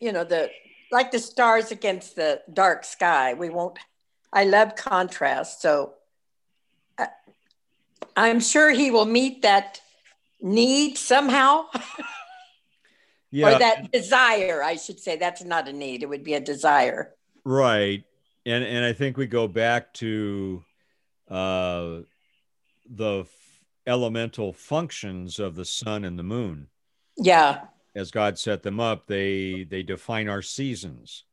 [0.00, 0.50] you know the
[0.90, 3.34] like the stars against the dark sky.
[3.34, 3.78] We won't.
[4.32, 5.94] I love contrast, so
[6.98, 7.08] I,
[8.16, 9.80] I'm sure he will meet that
[10.40, 11.66] need somehow.
[13.30, 13.56] yeah.
[13.56, 15.16] or that desire, I should say.
[15.16, 17.14] That's not a need; it would be a desire.
[17.44, 18.04] Right,
[18.46, 20.64] and and I think we go back to
[21.28, 22.00] uh,
[22.88, 23.28] the f-
[23.86, 26.68] elemental functions of the sun and the moon.
[27.16, 31.24] Yeah as God set them up, they they define our seasons,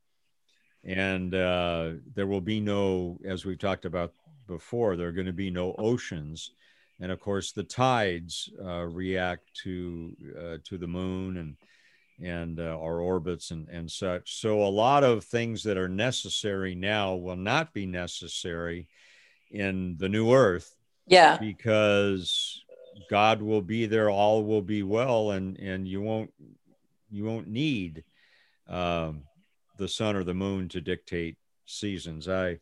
[0.83, 4.13] and uh, there will be no, as we've talked about
[4.47, 6.51] before, there are going to be no oceans,
[6.99, 11.55] and of course the tides uh, react to uh, to the moon and
[12.19, 14.39] and uh, our orbits and and such.
[14.39, 18.87] So a lot of things that are necessary now will not be necessary
[19.51, 20.76] in the new Earth.
[21.07, 22.63] Yeah, because
[23.09, 26.31] God will be there, all will be well, and and you won't
[27.09, 28.03] you won't need
[28.67, 29.23] um,
[29.77, 32.27] the sun or the moon to dictate seasons.
[32.27, 32.59] I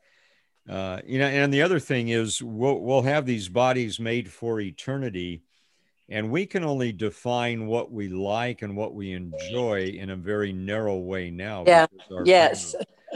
[0.69, 4.59] uh, you know, and the other thing is we'll we'll have these bodies made for
[4.59, 5.43] eternity,
[6.09, 10.53] and we can only define what we like and what we enjoy in a very
[10.53, 11.63] narrow way now.
[11.67, 11.85] Yeah.
[12.23, 12.75] yes.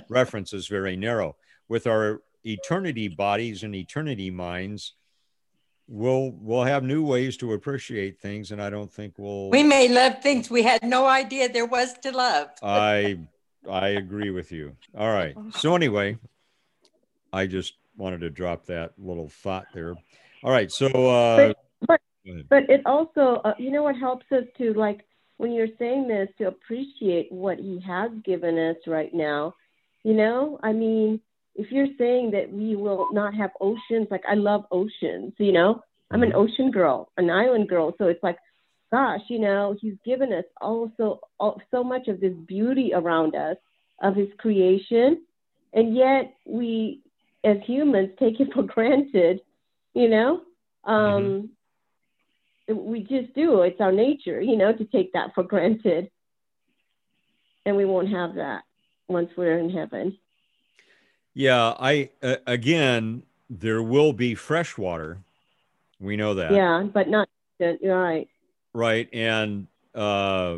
[0.10, 1.36] reference is very narrow.
[1.68, 4.94] With our eternity bodies and eternity minds,
[5.90, 9.90] we'll we'll have new ways to appreciate things and i don't think we'll we may
[9.90, 12.50] love things we had no idea there was to love.
[12.62, 13.20] I
[13.68, 14.76] i agree with you.
[14.96, 15.36] All right.
[15.56, 16.18] So anyway
[17.34, 19.96] i just wanted to drop that little thought there.
[20.44, 20.72] All right.
[20.72, 25.02] So uh but but, but it also uh, you know what helps us to like
[25.38, 29.56] when you're saying this to appreciate what he has given us right now
[30.04, 30.60] you know?
[30.62, 31.20] I mean
[31.56, 35.84] if you're saying that we will not have oceans, like I love oceans, you know,
[36.12, 36.40] I'm an mm-hmm.
[36.40, 37.94] ocean girl, an island girl.
[37.98, 38.38] So it's like,
[38.92, 43.58] gosh, you know, he's given us also all, so much of this beauty around us
[44.02, 45.24] of his creation.
[45.74, 47.02] And yet we,
[47.44, 49.42] as humans, take it for granted,
[49.94, 50.42] you know?
[50.84, 51.50] Um,
[52.70, 52.86] mm-hmm.
[52.86, 53.62] We just do.
[53.64, 56.12] It's our nature, you know, to take that for granted.
[57.66, 58.62] And we won't have that
[59.08, 60.18] once we're in heaven.
[61.34, 65.20] Yeah, I uh, again, there will be fresh water.
[66.00, 66.52] We know that.
[66.52, 67.28] Yeah, but not
[67.60, 68.28] right.
[68.74, 70.58] Right, and uh,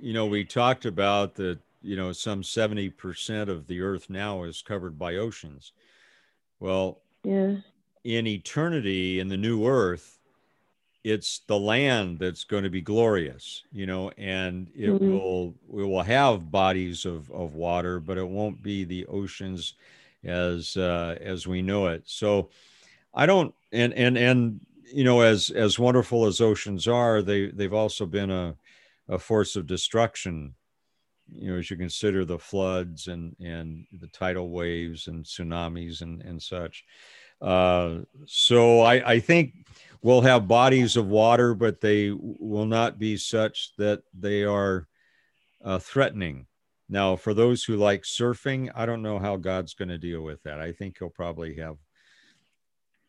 [0.00, 1.58] you know, we talked about that.
[1.84, 5.72] You know, some seventy percent of the Earth now is covered by oceans.
[6.60, 7.56] Well, yeah.
[8.04, 10.18] In eternity, in the new Earth,
[11.04, 15.12] it's the land that's going to be glorious, you know, and it mm-hmm.
[15.12, 19.74] will we will have bodies of of water, but it won't be the oceans
[20.24, 22.02] as uh, as we know it.
[22.06, 22.50] So
[23.14, 24.60] I don't and and and
[24.92, 28.54] you know as as wonderful as oceans are, they they've also been a
[29.08, 30.54] a force of destruction.
[31.34, 36.22] You know, as you consider the floods and and the tidal waves and tsunamis and
[36.22, 36.84] and such.
[37.40, 39.66] Uh, so I, I think
[40.02, 44.86] we'll have bodies of water, but they will not be such that they are
[45.64, 46.46] uh, threatening
[46.92, 50.42] now, for those who like surfing, I don't know how God's going to deal with
[50.42, 50.60] that.
[50.60, 51.76] I think he'll probably have.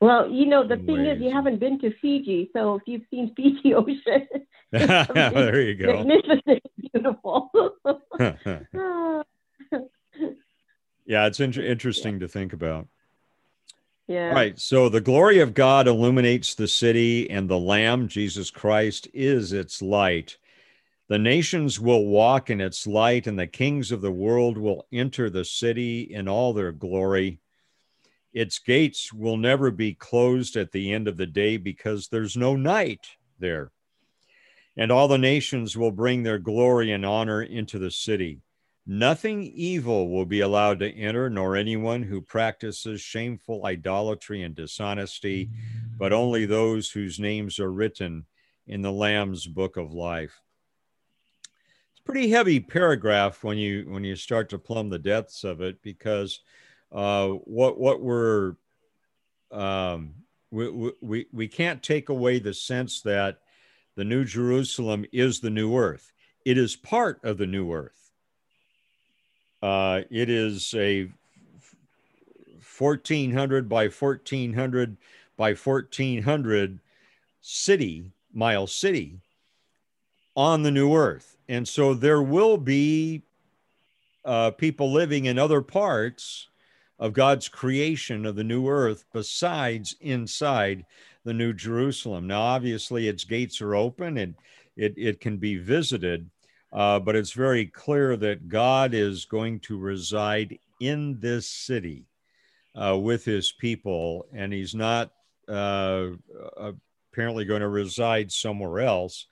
[0.03, 3.33] Well, you know, the thing is, you haven't been to Fiji, so if you've seen
[3.37, 4.27] Fiji Ocean,
[4.71, 6.03] there you go.
[6.03, 7.49] Magnificent, beautiful.
[11.05, 12.89] yeah, it's in- interesting to think about.
[14.07, 14.33] Yeah.
[14.33, 14.59] Right.
[14.59, 19.81] So the glory of God illuminates the city, and the Lamb, Jesus Christ, is its
[19.81, 20.37] light.
[21.07, 25.29] The nations will walk in its light, and the kings of the world will enter
[25.29, 27.39] the city in all their glory.
[28.33, 32.55] Its gates will never be closed at the end of the day because there's no
[32.55, 33.05] night
[33.39, 33.71] there.
[34.75, 38.41] And all the nations will bring their glory and honor into the city.
[38.85, 45.51] Nothing evil will be allowed to enter, nor anyone who practices shameful idolatry and dishonesty,
[45.97, 48.25] but only those whose names are written
[48.67, 50.41] in the Lamb's book of life
[51.91, 55.61] It's a pretty heavy paragraph when you when you start to plumb the depths of
[55.61, 56.41] it because
[56.93, 58.55] uh, what what we're
[59.51, 60.13] um,
[60.51, 63.39] we, we we can't take away the sense that
[63.95, 66.11] the New Jerusalem is the new earth.
[66.45, 68.11] It is part of the new earth.
[69.61, 71.09] Uh, it is a
[72.77, 74.97] 1400 by 1400
[75.37, 76.79] by 1400
[77.41, 79.19] city, mile city
[80.35, 81.37] on the new earth.
[81.47, 83.23] And so there will be
[84.25, 86.47] uh, people living in other parts
[87.03, 90.85] of God's creation of the new earth besides inside
[91.25, 92.27] the new Jerusalem.
[92.27, 94.35] Now, obviously, its gates are open and
[94.77, 96.29] it, it can be visited,
[96.71, 102.05] uh, but it's very clear that God is going to reside in this city
[102.73, 105.11] uh, with his people, and he's not
[105.49, 106.07] uh,
[107.11, 109.27] apparently going to reside somewhere else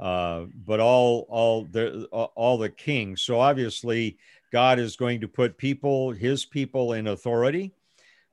[0.00, 3.22] uh, but all all the all the kings.
[3.22, 4.16] So obviously,
[4.52, 7.72] God is going to put people, His people, in authority.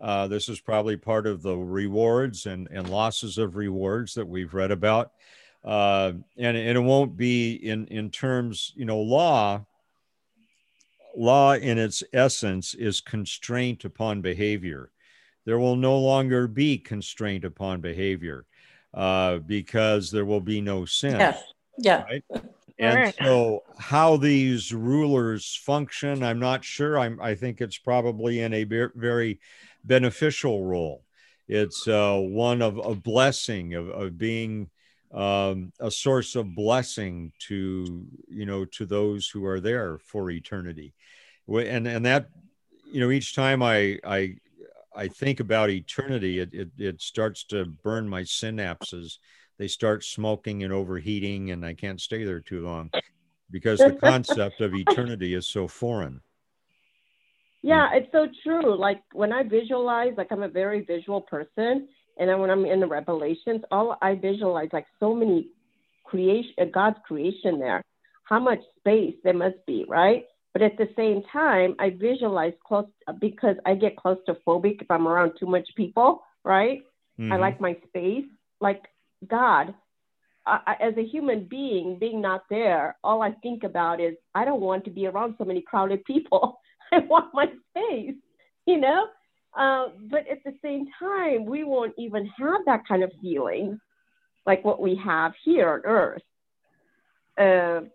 [0.01, 4.53] Uh, this is probably part of the rewards and, and losses of rewards that we've
[4.53, 5.13] read about.
[5.63, 9.65] Uh, and, and it won't be in, in terms, you know, law.
[11.17, 14.91] Law in its essence is constraint upon behavior.
[15.45, 18.45] There will no longer be constraint upon behavior
[18.93, 21.19] uh, because there will be no sin.
[21.19, 21.43] Yes.
[21.77, 22.03] Yeah.
[22.03, 22.23] Right?
[22.79, 23.15] And right.
[23.21, 26.97] so, how these rulers function, I'm not sure.
[26.97, 29.39] I'm, I think it's probably in a very
[29.83, 31.03] beneficial role.
[31.49, 34.69] It's uh, one of a blessing, of, of being
[35.13, 40.93] um, a source of blessing to you know to those who are there for eternity,
[41.47, 42.29] and and that
[42.91, 44.35] you know each time I I
[44.95, 49.17] I think about eternity, it, it, it starts to burn my synapses.
[49.59, 52.89] They start smoking and overheating, and I can't stay there too long
[53.51, 56.21] because the concept of eternity is so foreign.
[57.61, 58.79] Yeah, it's so true.
[58.79, 62.79] Like when I visualize, like I'm a very visual person, and then when I'm in
[62.79, 65.49] the Revelations, all I visualize like so many
[66.05, 67.83] creation, God's creation there.
[68.23, 70.23] How much space there must be, right?
[70.53, 72.87] But at the same time, I visualize close
[73.19, 76.79] because I get claustrophobic if I'm around too much people, right?
[77.19, 77.33] Mm-hmm.
[77.33, 78.25] I like my space.
[78.61, 78.83] Like
[79.27, 79.73] God,
[80.45, 84.61] I, as a human being, being not there, all I think about is I don't
[84.61, 86.59] want to be around so many crowded people.
[86.91, 88.15] I want my space,
[88.65, 89.05] you know?
[89.57, 93.79] Uh, but at the same time, we won't even have that kind of feeling
[94.45, 96.21] like what we have here on Earth.
[97.37, 97.87] Uh,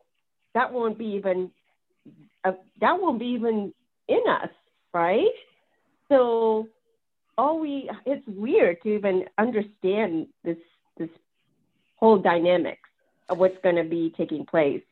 [0.54, 1.50] that won't be even
[2.44, 3.72] uh, that won't be even
[4.08, 4.50] in us,
[4.92, 5.30] right?
[6.08, 6.68] So
[7.36, 10.56] all we it's weird to even understand this
[10.96, 11.10] this
[11.96, 12.88] whole dynamics
[13.28, 14.82] of what's going to be taking place.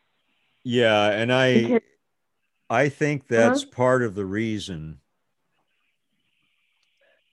[0.64, 1.80] Yeah, and I because,
[2.70, 3.72] I think that's uh-huh.
[3.72, 4.98] part of the reason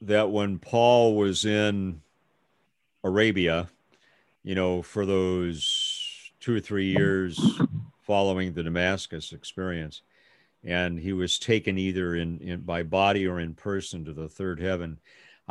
[0.01, 2.01] that when Paul was in
[3.03, 3.69] Arabia,
[4.43, 7.39] you know, for those two or three years
[8.01, 10.01] following the Damascus experience,
[10.63, 14.59] and he was taken either in, in by body or in person to the third
[14.59, 14.99] heaven.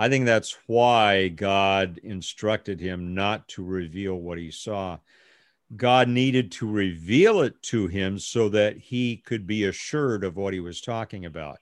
[0.01, 4.99] I think that's why God instructed him not to reveal what he saw.
[5.76, 10.55] God needed to reveal it to him so that he could be assured of what
[10.55, 11.59] he was talking about.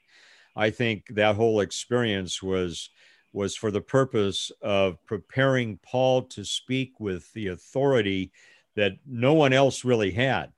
[0.55, 2.91] I think that whole experience was
[3.32, 8.32] was for the purpose of preparing Paul to speak with the authority
[8.76, 10.53] that no one else really had.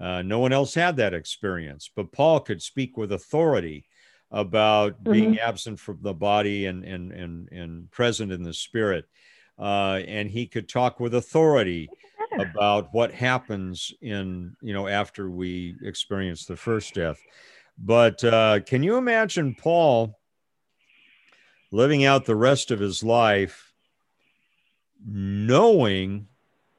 [0.00, 3.86] Uh, no one else had that experience, but Paul could speak with authority
[4.30, 5.12] about mm-hmm.
[5.12, 9.06] being absent from the body and, and, and, and present in the spirit.
[9.58, 11.88] Uh, and he could talk with authority
[12.38, 17.20] about what happens in, you know, after we experience the first death.
[17.78, 20.18] But uh, can you imagine Paul
[21.70, 23.72] living out the rest of his life
[25.06, 26.28] knowing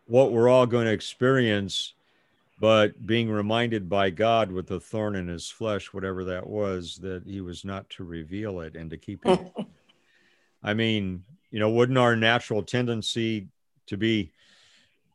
[0.06, 1.93] what we're all going to experience
[2.60, 7.24] but being reminded by God with the thorn in his flesh, whatever that was, that
[7.26, 9.39] he was not to reveal it and to keep it.
[10.64, 13.49] I mean, you know, wouldn't our natural tendency
[13.88, 14.32] to be,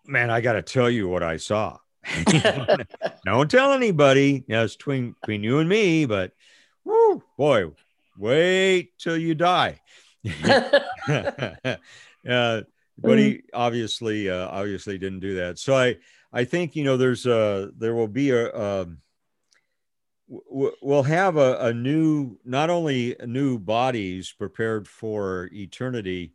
[0.07, 1.79] man, I got to tell you what I saw.
[3.25, 4.45] Don't tell anybody.
[4.47, 6.33] Yeah, it's between, between you and me, but
[6.85, 7.71] whoo, boy,
[8.19, 9.81] wait till you die.
[12.29, 12.61] uh,
[13.01, 15.59] but he obviously, uh, obviously didn't do that.
[15.59, 15.97] So I,
[16.33, 18.99] I think you know there's a there will be a, a um,
[20.29, 26.33] we'll have a, a, new not only new bodies prepared for eternity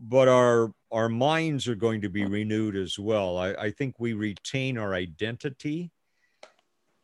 [0.00, 3.36] but our our minds are going to be renewed as well.
[3.36, 5.90] I, I think we retain our identity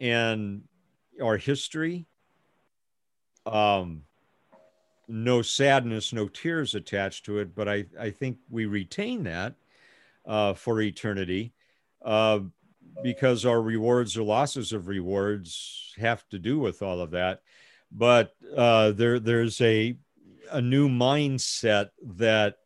[0.00, 0.62] and
[1.22, 2.06] our history.
[3.46, 4.02] Um
[5.08, 9.54] no sadness no tears attached to it but i i think we retain that
[10.26, 11.52] uh, for eternity
[12.04, 12.40] uh,
[13.02, 17.42] because our rewards or losses of rewards have to do with all of that.
[17.90, 19.96] But uh, there, there's a
[20.50, 22.56] a new mindset that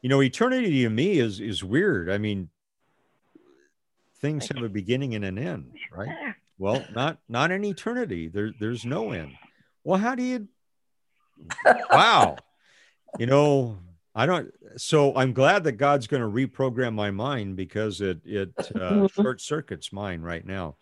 [0.00, 2.10] you know eternity to me is is weird.
[2.10, 2.48] I mean,
[4.20, 6.34] things have a beginning and an end, right?
[6.58, 8.28] Well, not not an eternity.
[8.28, 9.32] There, there's no end.
[9.82, 10.48] Well, how do you?
[11.90, 12.36] Wow,
[13.18, 13.78] you know,
[14.14, 14.52] I don't.
[14.76, 19.22] So I'm glad that God's going to reprogram my mind because it it uh, mm-hmm.
[19.22, 20.76] short circuits mine right now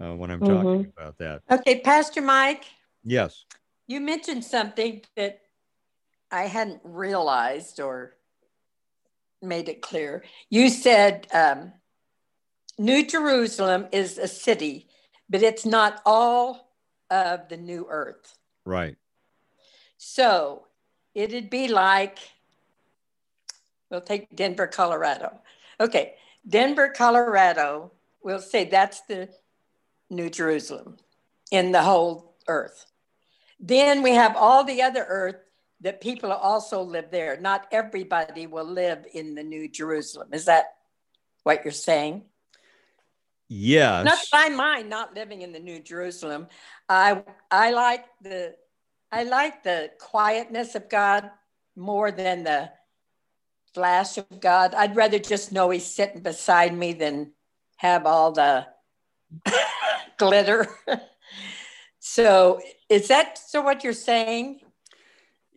[0.00, 0.54] uh, when I'm mm-hmm.
[0.54, 1.42] talking about that.
[1.50, 2.64] Okay, Pastor Mike.
[3.04, 3.44] Yes.
[3.86, 5.40] You mentioned something that
[6.30, 8.16] I hadn't realized or
[9.42, 10.24] made it clear.
[10.48, 11.72] You said um,
[12.78, 14.88] New Jerusalem is a city,
[15.28, 16.72] but it's not all
[17.10, 18.36] of the new earth.
[18.64, 18.96] Right.
[20.06, 20.66] So
[21.14, 22.18] it'd be like
[23.94, 25.38] We'll take Denver, Colorado.
[25.78, 26.14] Okay,
[26.48, 27.92] Denver, Colorado,
[28.24, 29.28] we'll say that's the
[30.10, 30.96] New Jerusalem
[31.52, 32.86] in the whole earth.
[33.60, 35.36] Then we have all the other earth
[35.80, 37.38] that people also live there.
[37.40, 40.30] Not everybody will live in the New Jerusalem.
[40.32, 40.74] Is that
[41.44, 42.24] what you're saying?
[43.48, 44.04] Yes.
[44.04, 46.48] Not I mind not living in the New Jerusalem.
[46.88, 48.56] I I like the
[49.14, 51.30] I like the quietness of God
[51.76, 52.70] more than the
[53.72, 54.74] flash of God.
[54.74, 57.30] I'd rather just know He's sitting beside me than
[57.76, 58.66] have all the
[60.18, 60.66] glitter.
[62.00, 63.62] so, is that so?
[63.62, 64.58] What you're saying?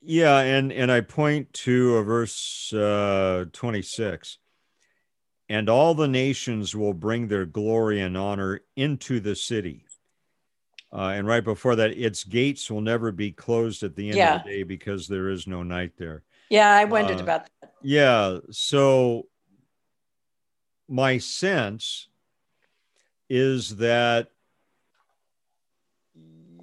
[0.03, 4.37] Yeah, and and I point to a verse uh, 26.
[5.49, 9.86] And all the nations will bring their glory and honor into the city.
[10.91, 14.35] Uh, and right before that, its gates will never be closed at the end yeah.
[14.35, 16.23] of the day because there is no night there.
[16.49, 17.73] Yeah, I wondered uh, about that.
[17.81, 18.39] Yeah.
[18.51, 19.27] So
[20.87, 22.07] my sense
[23.29, 24.29] is that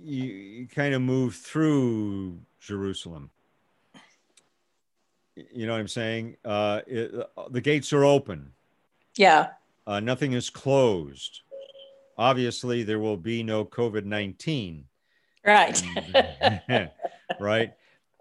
[0.03, 3.31] you, you kind of move through Jerusalem.
[5.37, 6.37] You know what I'm saying?
[6.45, 7.13] Uh, it,
[7.51, 8.53] the gates are open.
[9.17, 9.49] Yeah.
[9.87, 11.43] Uh, nothing is closed.
[12.17, 14.85] Obviously, there will be no COVID 19.
[15.45, 15.83] Right.
[17.41, 17.73] right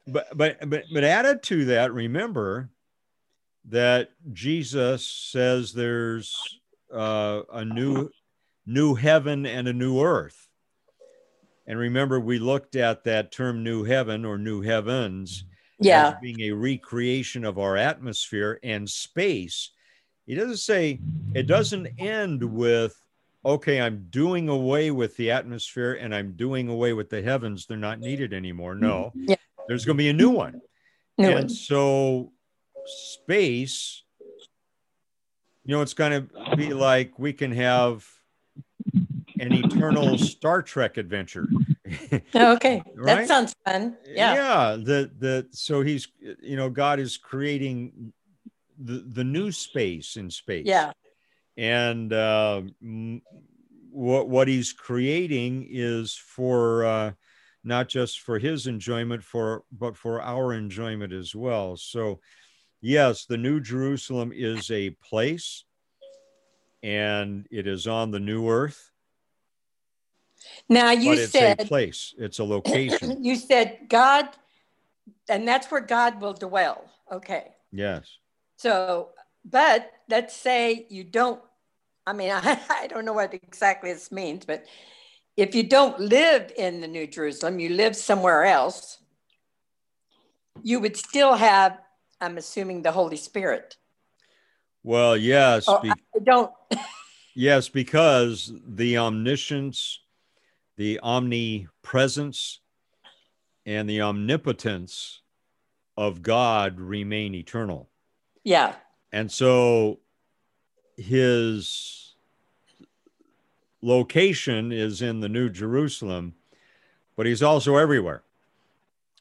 [0.08, 2.70] but but but but added to that, remember
[3.66, 6.36] that Jesus says there's
[6.94, 8.10] uh, a new
[8.66, 10.48] new heaven and a new earth.
[11.66, 15.46] And remember, we looked at that term new heaven or new heavens
[15.80, 16.10] yeah.
[16.10, 19.72] as being a recreation of our atmosphere and space.
[20.26, 21.00] He doesn't say,
[21.34, 23.02] it doesn't end with,
[23.46, 27.66] okay, I'm doing away with the atmosphere and I'm doing away with the heavens.
[27.66, 28.74] They're not needed anymore.
[28.74, 28.86] Mm-hmm.
[28.86, 29.12] No.
[29.16, 29.36] Yeah
[29.68, 30.38] There's going to be a new mm-hmm.
[30.38, 30.62] one.
[31.18, 31.50] New and one.
[31.50, 32.32] so
[32.86, 34.04] space,
[35.64, 38.06] you know, it's going to be like we can have
[39.40, 41.48] an eternal Star Trek adventure.
[42.34, 43.18] Oh, okay, Right?
[43.18, 43.98] that sounds fun.
[44.08, 44.34] Yeah.
[44.34, 46.08] yeah the the so he's
[46.42, 48.14] you know god is creating
[48.80, 50.94] the the new space in space Yeah.
[51.58, 52.62] And uh,
[53.92, 57.12] what what he's creating is for uh,
[57.64, 61.78] not just for his enjoyment for but for our enjoyment as well.
[61.78, 62.20] So
[62.82, 65.64] yes the new jerusalem is a place
[66.84, 68.92] and it is on the new earth.
[70.68, 72.14] Now you said a place.
[72.18, 73.18] It's a location.
[73.24, 74.28] You said God,
[75.30, 76.90] and that's where God will dwell.
[77.12, 77.54] Okay.
[77.72, 78.18] yes.
[78.58, 79.10] So,
[79.46, 81.42] but let's say you don't,
[82.06, 84.66] I mean, I, I don't know what exactly this means, but
[85.36, 89.00] if you don't live in the New Jerusalem, you live somewhere else,
[90.62, 91.78] you would still have,
[92.22, 93.78] I'm assuming, the Holy Spirit.
[94.84, 96.52] well yes Oh, be- I don't,
[97.36, 100.00] Yes, because the omniscience,
[100.78, 102.60] the omnipresence,
[103.66, 105.22] and the omnipotence
[105.98, 107.90] of God remain eternal.
[108.44, 108.76] yeah,
[109.14, 110.00] And so
[110.98, 112.16] his
[113.82, 116.34] location is in the New Jerusalem,
[117.16, 118.24] but he's also everywhere.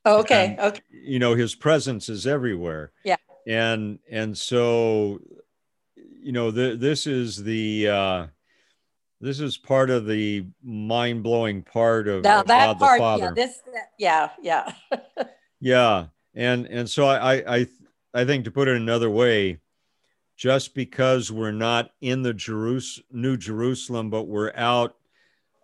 [0.05, 2.91] Oh, okay, And- okay, You know, his presence is everywhere.
[3.05, 3.17] Yeah.
[3.47, 5.21] And and so
[6.21, 8.27] you know, th- this is the uh
[9.21, 13.25] this is part of the mind-blowing part of, now of that God part, the Father.
[13.25, 13.63] yeah, this,
[13.99, 14.73] yeah, yeah,
[15.61, 17.67] Yeah, and and so I I-
[18.15, 19.59] I think to put it another way,
[20.43, 24.97] just because we're not in the Jerus- New Jerusalem, but we're out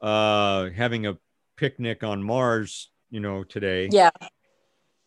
[0.01, 1.18] uh, having a
[1.57, 4.11] picnic on Mars, you know, today, yeah,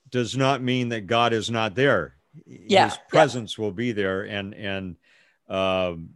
[0.10, 2.18] does not mean that God is not there.
[2.46, 3.00] Yeah, His yeah.
[3.08, 4.98] presence will be there, and and
[5.48, 6.16] um,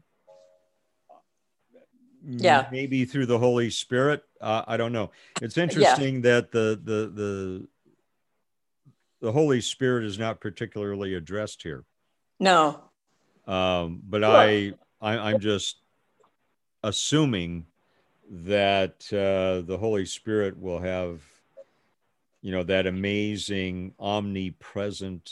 [2.25, 2.67] Yeah.
[2.73, 4.25] maybe through the Holy Spirit.
[4.41, 5.11] Uh, I don't know.
[5.41, 7.67] It's interesting that the the the
[9.21, 11.85] the Holy Spirit is not particularly addressed here,
[12.37, 12.84] no,
[13.47, 15.81] um, but I, I I'm just
[16.83, 17.65] assuming
[18.29, 21.21] that uh, the Holy Spirit will have,
[22.41, 25.31] you know, that amazing omnipresent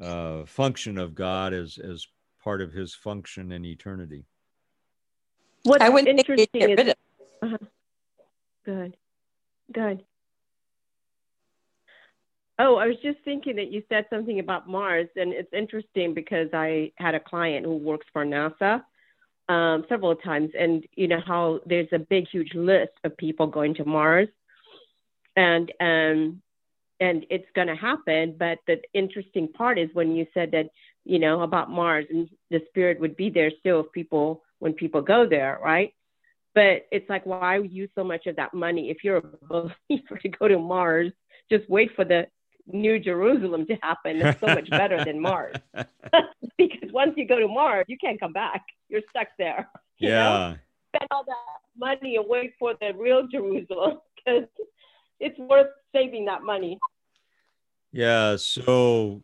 [0.00, 2.06] uh, function of God as as
[2.42, 4.24] part of His function in eternity.
[5.64, 6.88] What's I wouldn't think you'd interesting get is rid
[7.50, 7.60] of
[8.64, 8.96] Good.
[9.72, 10.04] Good.
[12.64, 16.46] Oh, I was just thinking that you said something about Mars, and it's interesting because
[16.52, 18.84] I had a client who works for NASA
[19.48, 23.74] um, several times, and you know how there's a big, huge list of people going
[23.74, 24.28] to Mars,
[25.34, 26.40] and um,
[27.00, 28.36] and it's going to happen.
[28.38, 30.70] But the interesting part is when you said that
[31.04, 35.02] you know about Mars and the spirit would be there still if people when people
[35.02, 35.92] go there, right?
[36.54, 40.28] But it's like, why use so much of that money if you're a believer to
[40.28, 41.10] go to Mars?
[41.50, 42.28] Just wait for the
[42.66, 44.16] New Jerusalem to happen.
[44.22, 45.56] It's so much better than Mars
[46.56, 48.62] because once you go to Mars, you can't come back.
[48.88, 49.68] You're stuck there.
[49.98, 50.14] You know?
[50.14, 50.54] yeah.
[50.96, 51.36] Spend all that
[51.78, 54.48] money and wait for the real Jerusalem because
[55.20, 56.80] it's worth saving that money.
[57.92, 59.22] Yeah, so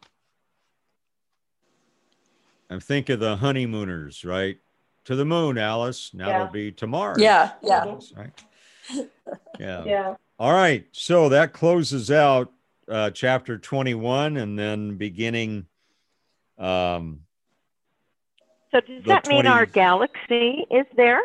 [2.70, 4.58] I'm thinking of the honeymooners, right?
[5.06, 6.12] To the moon, Alice.
[6.14, 6.34] Now Yeah.
[6.42, 7.14] it'll be tomorrow.
[7.18, 7.84] Yeah, yeah.
[7.86, 8.16] Mhm.
[8.16, 8.42] Right.
[9.58, 9.84] Yeah.
[9.84, 10.14] Yeah.
[10.38, 10.86] All right.
[10.92, 12.52] So that closes out
[12.90, 15.66] uh, chapter 21 and then beginning.
[16.58, 17.20] Um,
[18.70, 21.20] So does The that mean our galaxy is there?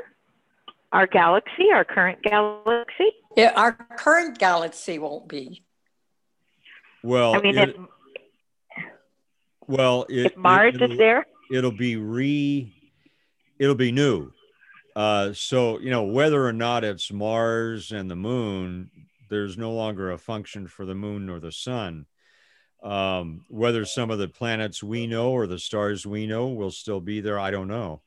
[0.91, 3.11] Our galaxy, our current galaxy?
[3.35, 5.63] Yeah, our current galaxy won't be.
[7.01, 7.75] well, I mean, it, if,
[9.67, 11.25] well, it, if Mars it, is there?
[11.51, 12.73] it'll be re
[13.59, 14.31] it'll be new
[14.95, 18.89] uh so you know whether or not it's mars and the moon
[19.33, 22.05] there's no longer a function for the moon or the sun.
[22.83, 26.99] Um whether some of the planets we know or the stars we know will still
[26.99, 28.01] be there i don't know.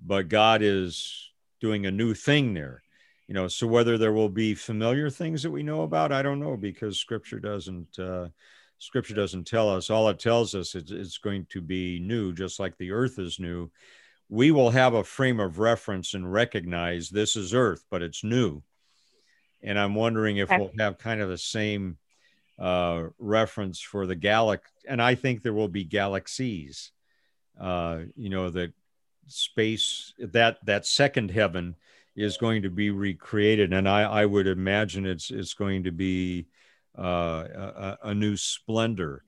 [0.00, 2.82] But god is doing a new thing there
[3.26, 6.38] you know so whether there will be familiar things that we know about i don't
[6.38, 8.28] know because scripture doesn't uh
[8.78, 9.90] scripture doesn't tell us.
[9.90, 13.38] All it tells us is it's going to be new just like the earth is
[13.38, 13.70] new.
[14.28, 18.62] We will have a frame of reference and recognize this is earth but it's new
[19.62, 20.58] and i'm wondering if Okay.
[20.58, 21.98] we'll have kind of the same
[22.58, 26.92] uh, reference for the galaxy and i think there will be galaxies
[27.60, 28.72] uh, you know that
[29.26, 31.76] space that that second heaven
[32.16, 36.46] is going to be recreated and i i would imagine it's it's going to be
[36.98, 39.22] uh, a, a, new splendor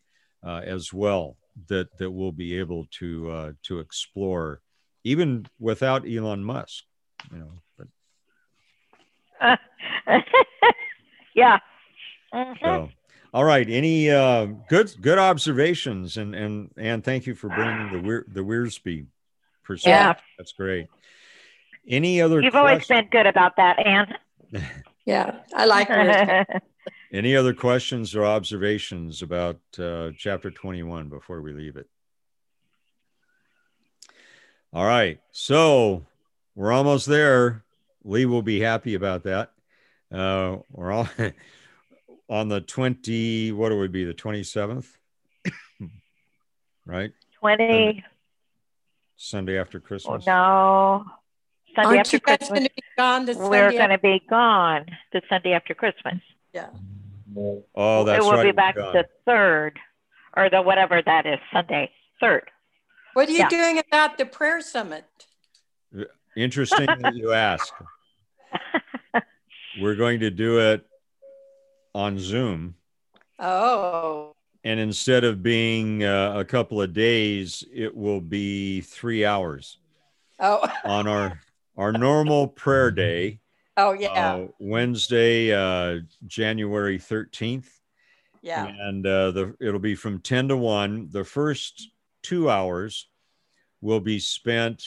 [0.45, 1.37] uh, as well
[1.69, 4.61] that that we'll be able to uh, to explore,
[5.05, 6.85] even without Elon Musk.
[7.33, 7.53] You know,
[11.35, 11.59] yeah.
[12.33, 12.65] Mm-hmm.
[12.65, 12.89] So,
[13.33, 13.69] all right.
[13.69, 18.41] Any uh, good good observations and and and thank you for bringing the weir- the
[18.41, 19.07] Wiersbe
[19.65, 19.91] perspective.
[19.91, 20.15] Yeah.
[20.39, 20.89] That's great.
[21.89, 22.41] Any other?
[22.41, 22.91] You've questions?
[22.91, 24.15] always been good about that, Anne.
[25.05, 25.89] yeah, I like
[27.13, 31.89] Any other questions or observations about uh, chapter 21 before we leave it?
[34.73, 35.19] All right.
[35.33, 36.07] So
[36.55, 37.65] we're almost there.
[38.05, 39.53] Lee will be happy about that.
[40.13, 41.09] Uh, we're all
[42.29, 44.87] on the 20, what would be the 27th?
[46.87, 47.13] right?
[47.41, 48.05] 20.
[49.17, 50.25] Sunday after Christmas.
[50.27, 51.05] Oh, no.
[51.75, 52.59] Sunday Aren't after you guys Christmas.
[52.59, 56.21] going to be gone this We're going to be gone the Sunday after Christmas.
[56.53, 56.69] Yeah.
[57.37, 58.19] Oh, that's right.
[58.19, 58.45] it will right.
[58.45, 59.79] be back the third,
[60.37, 62.51] or the whatever that is, Sunday third.
[63.15, 63.49] What are you Yeah.
[63.49, 65.05] doing about the prayer summit?
[66.37, 67.73] Interesting that you ask.
[69.81, 70.87] We're going to do it
[71.95, 72.75] on Zoom.
[73.39, 79.79] Oh, And instead of being uh, a couple of days, it will be three hours
[80.39, 81.41] oh, on our
[81.77, 83.41] our normal prayer day,
[83.79, 87.71] oh, yeah, uh, Wednesday, uh, January thirteenth,
[88.43, 88.67] yeah.
[88.67, 91.09] and uh, the it'll be from ten to one.
[91.11, 91.91] The first
[92.23, 93.09] two hours
[93.81, 94.85] will be spent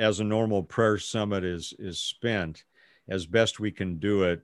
[0.00, 2.64] as a normal prayer summit is is spent,
[3.08, 4.42] as best we can do it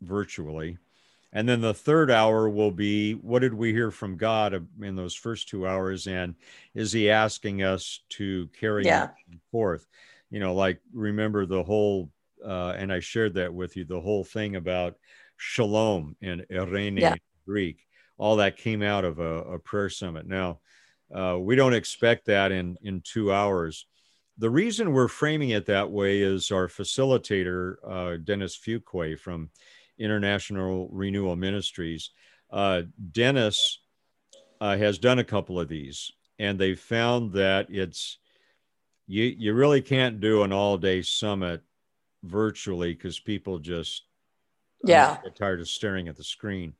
[0.00, 0.78] virtually.
[1.32, 5.14] And then the third hour will be what did we hear from God in those
[5.14, 6.06] first two hours?
[6.06, 6.36] And
[6.74, 9.08] is He asking us to carry Yeah.
[9.50, 9.86] forth?
[10.30, 12.10] You know, like remember the whole,
[12.44, 14.96] uh, and I shared that with you, the whole thing about
[15.36, 17.14] shalom in eirene Yeah.
[17.46, 17.86] Greek.
[18.16, 20.26] All that came out of a, a prayer summit.
[20.26, 20.60] Now,
[21.14, 23.86] uh, we don't expect that in in two hours.
[24.38, 29.50] The reason we're framing it that way is our facilitator, uh, Dennis Fuqua from
[29.98, 32.10] International Renewal Ministries.
[32.50, 32.82] Uh,
[33.12, 33.80] Dennis
[34.60, 38.18] uh, has done a couple of these, and they found that it's
[39.06, 41.62] you you really can't do an all day summit
[42.22, 44.02] virtually because people just
[44.84, 45.18] Yeah.
[45.22, 46.74] get tired of staring at the screen.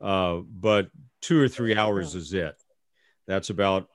[0.00, 0.90] Uh, but
[1.20, 2.56] two or three hours is it.
[3.26, 3.88] That's about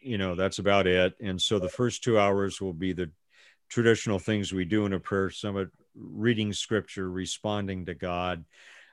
[0.00, 1.14] you know that's about it.
[1.20, 3.10] And so the first two hours will be the
[3.70, 8.44] traditional things we do in a prayer summit reading scripture responding to god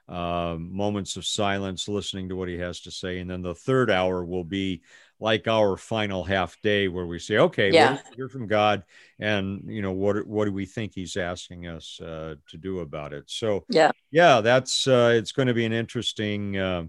[0.08, 3.89] um, moments of silence listening to what he has to say and then the third
[3.89, 4.82] hour will be
[5.20, 7.93] like our final half day where we say okay Yeah.
[7.93, 8.84] what hear from god
[9.20, 13.14] and you know what what do we think he's asking us uh, to do about
[13.14, 13.91] it so Yeah.
[14.12, 16.84] yeah that's uh, it's going to be an interesting uh,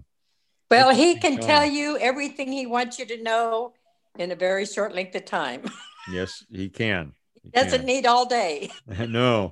[0.69, 3.73] Well, he can tell you everything he wants you to know
[4.19, 5.63] in a very short length of time.
[6.11, 7.13] yes he can
[7.43, 7.85] he Doesn't can.
[7.85, 8.71] need all day.
[9.07, 9.51] no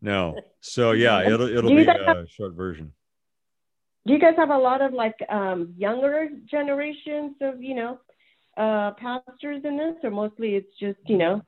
[0.00, 2.92] no so yeah it'll it'll be guys have- a short version
[4.06, 7.98] Do you guys have a lot of like um, younger generations of you know
[8.56, 11.42] uh, pastors in this, or mostly it's just you know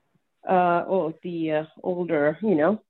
[0.48, 2.82] uh, oh the uh, older you know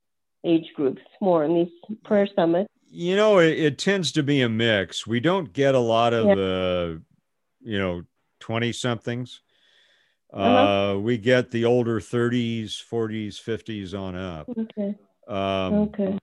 [0.43, 2.69] age groups more in these prayer summits?
[2.89, 6.25] you know it, it tends to be a mix we don't get a lot of
[6.27, 6.35] Yeah.
[6.35, 7.01] the
[7.61, 8.03] you know
[8.41, 9.41] 20 somethings
[10.33, 10.95] Uh-huh.
[10.95, 14.95] uh we get the older 30s 40s 50s on up Okay.
[15.27, 16.17] um Okay.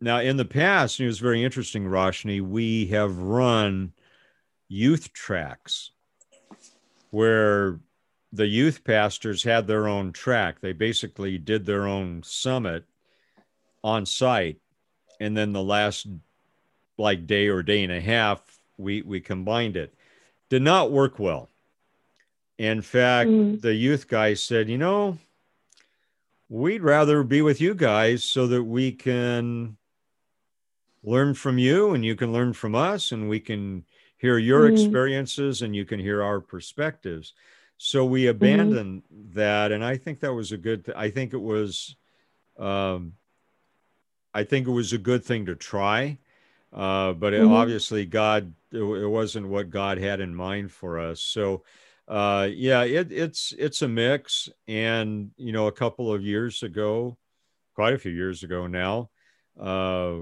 [0.00, 3.92] now in the past and it was very interesting roshni we have run
[4.68, 5.90] youth tracks
[7.10, 7.80] where
[8.32, 12.84] the youth pastors had their own track they basically did their own summit
[13.84, 14.60] on site
[15.20, 16.06] and then the last
[16.96, 18.40] like day or day and a half
[18.78, 19.92] we we combined it
[20.48, 21.50] did not work well
[22.60, 23.58] in fact Mm.
[23.62, 25.16] the youth guy said you know
[26.50, 29.78] we'd rather be with you guys so that we can
[31.02, 33.82] learn from you and you can learn from us and we can
[34.18, 34.72] hear your Mm.
[34.72, 37.32] experiences and you can hear our perspectives
[37.78, 41.40] so we abandoned that and i think that was a good th- i think it
[41.40, 41.96] was
[42.58, 43.14] um,
[44.34, 46.18] i think it was a good thing to try
[46.74, 47.50] uh, but it, Mhm.
[47.52, 51.64] obviously god it, it wasn't what god had in mind for us so
[52.10, 57.16] uh, yeah it, it's it's a mix and you know a couple of years ago
[57.74, 59.08] quite a few years ago now
[59.60, 60.16] uh,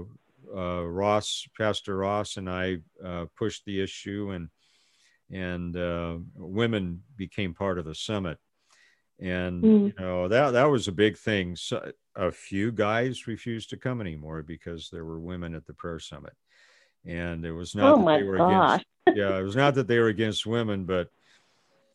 [0.55, 4.49] uh, ross pastor ross and i uh, pushed the issue and
[5.31, 8.37] and uh, women became part of the summit
[9.19, 9.87] and Mm.
[9.87, 13.99] you know that that was a big thing so, a few guys refused to come
[13.99, 16.33] anymore because there were women at the prayer summit
[17.05, 18.81] and it was not Oh that they were gosh.
[18.81, 18.85] against
[19.17, 21.09] yeah it was not that they were against women but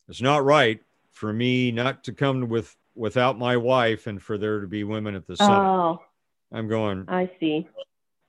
[0.08, 0.80] it's not right
[1.12, 5.14] for me not to come with without my wife and for there to be women
[5.14, 5.98] at the summit Oh,
[6.52, 7.68] i'm going I see.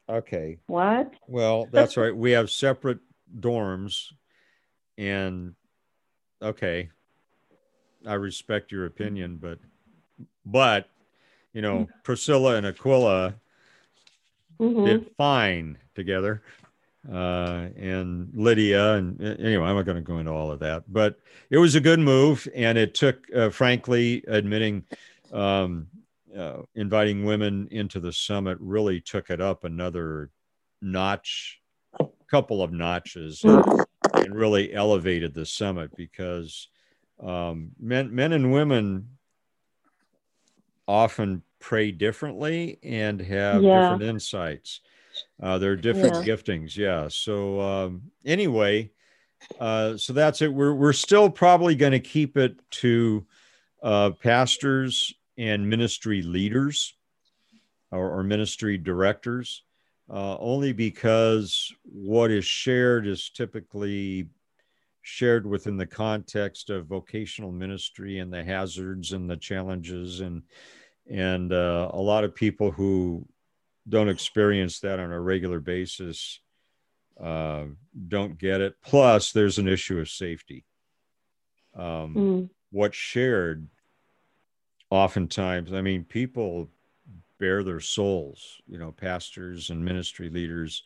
[0.09, 1.13] okay What?
[1.28, 2.99] well that's right we have separate
[3.39, 4.11] dorms
[4.97, 5.55] and
[6.41, 6.89] okay
[8.05, 9.59] i respect your opinion but
[10.45, 10.88] but
[11.53, 13.36] you know priscilla and aquila
[14.59, 14.86] Mhm.
[14.86, 16.41] did fine together.
[17.12, 20.91] Uh, and Lydia, and uh, anyway, I'm not going to go into all of that,
[20.91, 21.20] but
[21.51, 22.47] it was a good move.
[22.56, 24.84] And it took, uh, frankly, admitting,
[25.32, 25.88] um,
[26.36, 30.32] uh, inviting women into the summit really took it up another
[30.82, 31.62] notch,
[32.28, 36.70] couple of notches, and really elevated the summit because
[37.22, 39.10] um, men, men and women
[40.88, 43.82] often pray differently and have Yeah.
[43.82, 44.82] different insights.
[45.41, 47.07] Uh, they're different giftings, yeah.
[47.09, 48.91] So um, anyway,
[49.59, 50.53] uh, so that's it.
[50.53, 53.25] We're we're still probably going to keep it to
[53.83, 56.95] uh, pastors and ministry leaders
[57.91, 59.63] or, or ministry directors,
[60.09, 64.27] uh, only because what is shared is typically
[65.01, 70.41] shared within the context of vocational ministry and the hazards and the challenges and
[71.07, 73.23] and uh, a lot of people who
[73.88, 76.39] don't experience that on a regular basis
[77.21, 77.65] uh,
[78.07, 78.75] don't get it.
[78.83, 80.65] Plus, there's an issue of safety.
[81.75, 82.49] Um, Mm.
[82.71, 83.69] What's shared,
[84.89, 86.69] oftentimes, I mean, people
[87.39, 88.61] bear their souls.
[88.67, 90.83] You know, pastors and ministry leaders.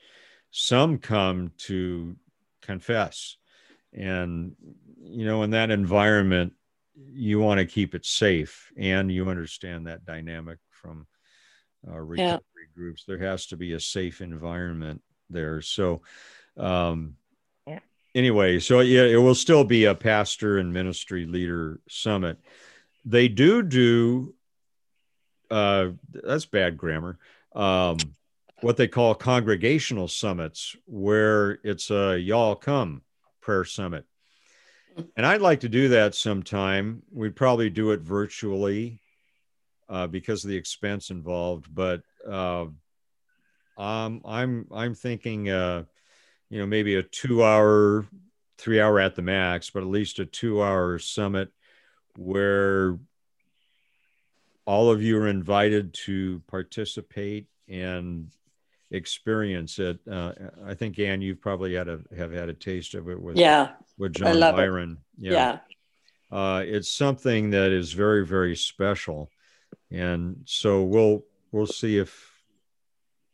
[0.52, 2.16] Some come to
[2.62, 3.38] confess,
[3.94, 4.56] and
[5.02, 6.54] you know, in that environment,
[6.96, 11.08] you want to keep it safe and you understand that dynamic from
[11.88, 12.40] uh, recovery
[12.80, 16.02] groups there has to be a safe environment there so
[16.56, 17.18] um
[17.68, 17.80] Yeah.
[18.16, 22.38] anyway so yeah it will still be a pastor and ministry leader summit
[23.04, 24.34] they do do
[25.52, 27.20] uh that's bad grammar
[27.54, 27.98] um
[28.62, 33.02] what they call congregational summits where it's a y'all come
[33.42, 34.06] prayer summit
[35.16, 37.04] and I'd like to do that sometime.
[37.12, 39.00] We'd probably do it virtually
[39.88, 41.74] uh, because of the expense involved.
[41.74, 42.66] But uh,
[43.78, 45.84] um, I'm I'm thinking, uh,
[46.50, 48.06] you know, maybe a two-hour,
[48.58, 51.50] three-hour at the max, but at least a two-hour summit
[52.18, 52.98] where
[54.66, 58.32] all of you are invited to participate and
[58.92, 60.00] experience it.
[60.10, 60.34] Uh,
[60.66, 63.74] I think Ann, you've probably had a have had a taste of it with Yeah.
[63.98, 64.58] with John love it.
[64.58, 64.98] Byron.
[65.18, 65.60] Yeah.
[66.32, 69.32] Uh, it's something that is very, very special.
[69.92, 72.40] And so we'll we'll see if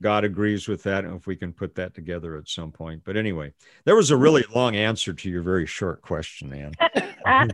[0.02, 3.04] God agrees with that and if we can put that together at some point.
[3.06, 3.54] But anyway,
[3.86, 6.74] there was a really long answer to your very short question,
[7.26, 7.52] Ann.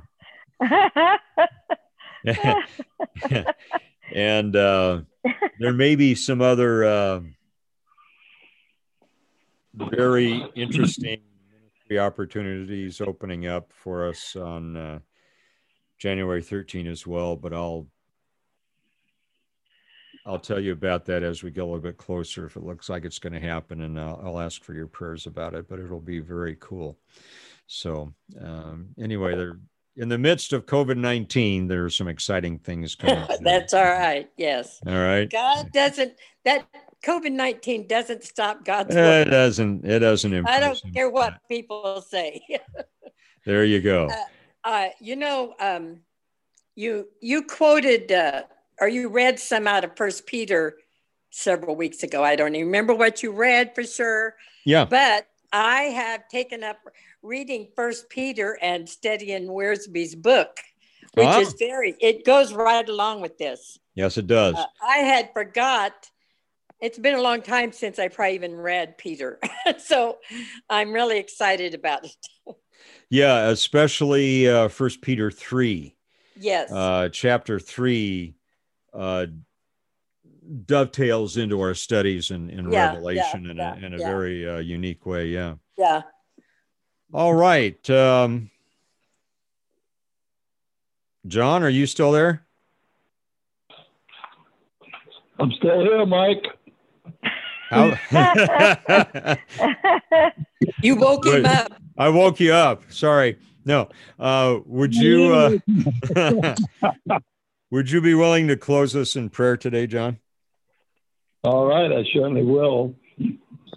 [4.14, 5.01] and uh,
[5.59, 7.22] there may be some other uh,
[9.74, 14.99] very interesting ministry opportunities opening up for us on uh,
[15.97, 17.36] January 13 as well.
[17.36, 17.88] But I'll
[20.26, 22.89] I'll tell you about that as we get a little bit closer if it looks
[22.89, 25.67] like it's going to happen, and I'll, I'll ask for your prayers about it.
[25.67, 26.97] But it'll be very cool.
[27.67, 29.59] So um, anyway, there
[29.97, 33.26] in the midst of COVID 19, there are some exciting things coming.
[33.41, 34.30] That's all right.
[34.38, 34.80] Yes.
[34.86, 35.30] All right.
[35.30, 36.13] God doesn't,
[36.45, 36.65] that
[37.03, 39.30] COVID 19 doesn't stop God's It work.
[39.30, 39.86] doesn't.
[39.86, 40.47] It doesn't.
[40.47, 42.41] I don't care what people say.
[43.43, 44.07] There you go.
[44.07, 46.01] Uh, uh, you know, um,
[46.76, 48.43] you you quoted uh,
[48.82, 50.76] or you read some out of First Peter
[51.30, 52.24] several weeks ago.
[52.24, 54.86] I don't even remember what you read for sure, Yeah.
[54.86, 56.78] but I have taken up
[57.22, 60.60] reading First Peter and studying Wiersbe's book,
[61.14, 61.40] which Ah.
[61.40, 61.96] is very.
[62.02, 63.78] It goes right along with this.
[63.94, 64.56] Yes, it does.
[64.56, 66.10] Uh, I had forgot.
[66.82, 69.40] It's been a long time since I probably even read Peter,
[69.78, 70.18] so
[70.70, 72.56] I'm really excited about it.
[73.10, 75.96] yeah, especially uh, First Peter three.
[76.36, 76.72] Yes.
[76.72, 78.34] uh, chapter three
[78.94, 79.26] uh,
[80.66, 84.08] dovetails into our studies in, in Yeah, Revelation yeah, in, yeah, a, in a yeah.
[84.10, 85.28] very uh, unique way.
[85.28, 85.56] Yeah.
[85.78, 86.02] yeah.
[87.14, 87.89] All right.
[87.89, 88.50] Um,
[91.28, 92.46] John, are you still there?
[95.39, 96.46] I'm still here, Mike.
[97.70, 97.98] How-
[100.84, 101.74] You woke him up.
[101.98, 102.84] I woke you up.
[102.92, 103.38] Sorry.
[103.66, 103.89] No.
[104.20, 105.58] Uh, would you uh,
[107.72, 110.19] would you be willing to close us in prayer today, John?
[111.43, 112.93] All right, I certainly will.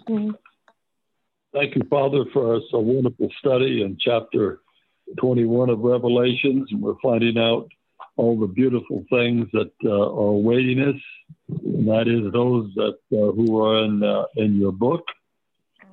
[0.07, 4.59] thank you, Father, for a wonderful study in chapter
[5.17, 6.67] 21 of Revelations.
[6.71, 7.69] And we're finding out
[8.17, 11.01] all the beautiful things that uh, are awaiting us,
[11.63, 15.03] and that is those that uh, who are in uh, in your book,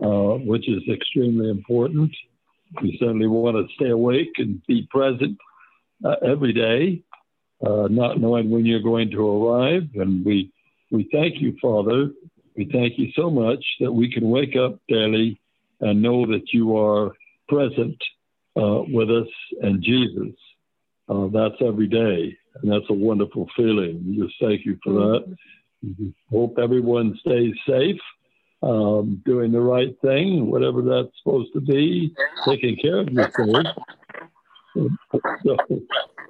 [0.03, 2.14] uh, which is extremely important.
[2.82, 5.38] We certainly want to stay awake and be present
[6.05, 7.03] uh, every day,
[7.65, 9.89] uh, not knowing when you're going to arrive.
[9.95, 10.53] And we
[10.91, 12.11] we thank you, Father.
[12.57, 15.41] We thank you so much that we can wake up daily
[15.81, 17.13] and know that you are
[17.49, 17.97] present
[18.55, 19.29] with us
[19.63, 20.35] and Jesus.
[21.09, 24.03] Uh, that's every day, and that's a wonderful feeling.
[24.07, 25.37] We just thank you for that.
[25.85, 26.09] Mm-hmm.
[26.31, 28.01] Hope everyone stays safe,
[28.63, 32.15] um, doing the right thing, whatever that's supposed to be,
[32.47, 33.67] taking care of yourself.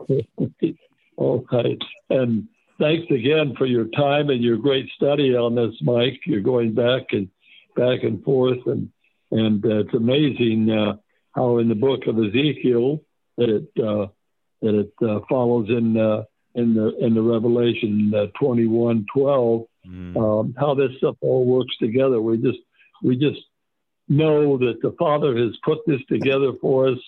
[1.16, 1.78] all right,
[2.10, 2.48] and
[2.78, 6.20] thanks again for your time and your great study on this, Mike.
[6.26, 7.28] You're going back and
[7.76, 8.90] back and forth, and
[9.30, 10.96] and uh, it's amazing uh,
[11.34, 13.02] how in the book of Ezekiel
[13.38, 14.06] that it uh,
[14.62, 20.16] that it uh, follows in uh, in the in the Revelation uh, 21, 12, mm.
[20.16, 22.20] um, how this stuff all works together.
[22.20, 22.58] We just
[23.02, 23.40] we just
[24.08, 26.98] know that the Father has put this together for us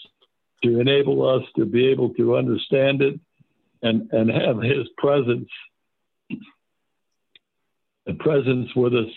[0.62, 3.20] to enable us to be able to understand it
[3.84, 5.48] and and have His presence,
[8.06, 9.12] the presence with us,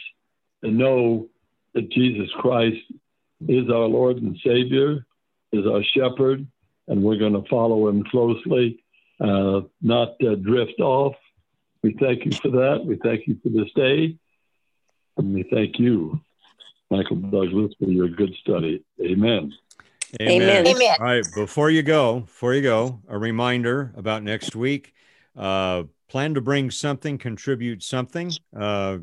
[0.61, 1.27] and know
[1.73, 2.77] that Jesus Christ
[3.47, 5.05] is our Lord and Savior,
[5.51, 6.47] is our Shepherd,
[6.87, 8.83] and we're going to follow him closely,
[9.19, 11.15] uh, not uh, drift off.
[11.83, 12.83] We thank you for that.
[12.85, 14.17] We thank you for this day.
[15.17, 16.19] And we thank you,
[16.89, 18.83] Michael Douglas, for your good study.
[19.01, 19.53] Amen.
[20.21, 20.67] Amen.
[20.67, 20.95] Amen.
[20.99, 21.25] All right.
[21.35, 24.93] Before you go, before you go, a reminder about next week.
[25.35, 28.97] Uh, plan to bring something, contribute something uh,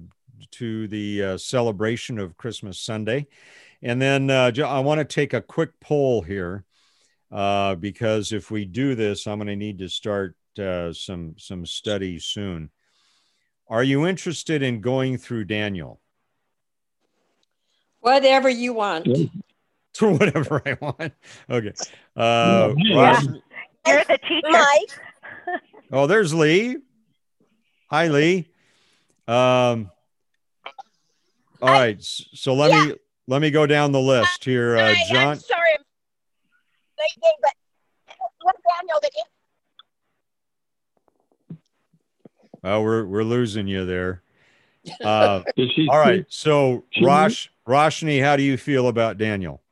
[0.53, 3.27] to the uh, celebration of Christmas Sunday.
[3.83, 6.65] And then uh, I want to take a quick poll here
[7.31, 11.67] uh, because if we do this, I'm going to need to start uh, some some
[11.67, 12.71] study soon.
[13.69, 16.01] Are you interested in going through Daniel?
[18.01, 19.09] Whatever you want.
[19.97, 21.13] Through whatever I want.
[21.49, 21.73] Okay.
[22.17, 23.21] Uh, yeah.
[23.87, 24.51] You're the teacher.
[24.51, 25.61] Mike.
[25.93, 26.79] oh, there's Lee.
[27.91, 28.49] Hi, Lee.
[29.29, 29.91] Um,
[31.63, 32.03] all right.
[32.03, 32.85] So let yeah.
[32.87, 32.95] me
[33.29, 34.77] let me go down the list here.
[34.77, 35.29] Uh, John.
[35.29, 35.77] I'm sorry,
[36.97, 37.53] but
[38.41, 39.11] what Daniel that
[42.63, 44.23] Well, we're we're losing you there.
[45.03, 45.43] Uh,
[45.89, 49.63] all right, so Rosh Roshni, how do you feel about Daniel?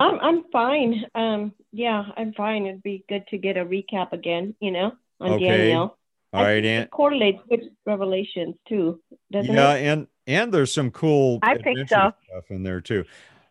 [0.00, 1.04] I'm I'm fine.
[1.14, 2.66] Um, yeah, I'm fine.
[2.66, 5.48] It'd be good to get a recap again, you know, on okay.
[5.48, 5.96] Daniel.
[6.34, 9.82] All right, and correlates with Revelations too, doesn't yeah, it?
[9.82, 12.12] Yeah, and and there's some cool I think so.
[12.28, 13.04] stuff in there too.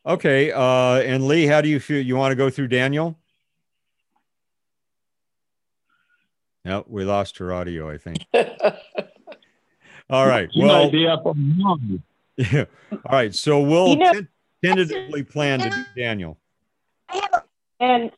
[0.05, 0.51] Okay.
[0.51, 2.03] Uh, and Lee, how do you feel?
[2.03, 3.17] You want to go through Daniel?
[6.63, 8.25] No, we lost her audio, I think.
[10.09, 10.49] All right.
[10.55, 11.15] Well, yeah.
[12.91, 13.33] All right.
[13.33, 14.21] So we'll you know,
[14.63, 16.37] tentatively plan to do Daniel.
[17.79, 18.11] And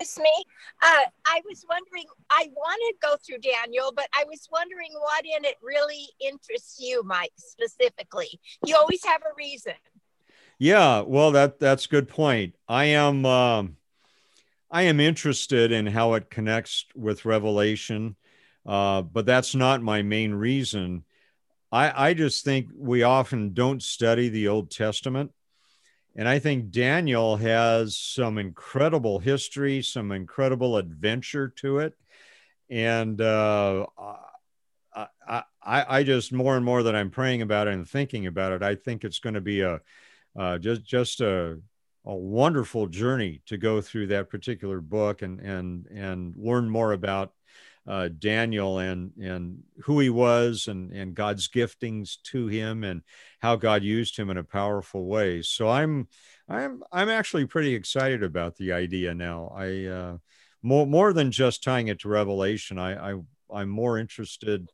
[0.00, 0.44] it's me.
[0.82, 5.24] Uh, I was wondering, I want to go through Daniel, but I was wondering what
[5.24, 8.40] in it really interests you, Mike, specifically.
[8.66, 9.74] You always have a reason.
[10.58, 12.54] Yeah, well, that that's a good point.
[12.68, 13.76] I am um,
[14.70, 18.16] I am interested in how it connects with Revelation,
[18.66, 21.04] uh, but that's not my main reason.
[21.74, 25.32] I, I just think we often don't study the Old Testament
[26.16, 31.94] and I think Daniel has some incredible history, some incredible adventure to it.
[32.70, 33.86] And uh,
[34.94, 35.42] I, I,
[35.88, 38.76] I just more and more that I'm praying about it and thinking about it, I
[38.76, 39.80] think it's going to be a
[40.38, 41.58] uh, just just a,
[42.06, 47.32] a wonderful journey to go through that particular book and and and learn more about
[47.86, 53.02] uh, Daniel and and who he was and and God's giftings to him and
[53.40, 55.42] how God used him in a powerful way.
[55.42, 56.08] So I'm
[56.48, 59.52] I'm I'm actually pretty excited about the idea now.
[59.54, 60.16] I uh,
[60.62, 62.78] more more than just tying it to Revelation.
[62.78, 63.20] I, I
[63.52, 64.70] I'm more interested.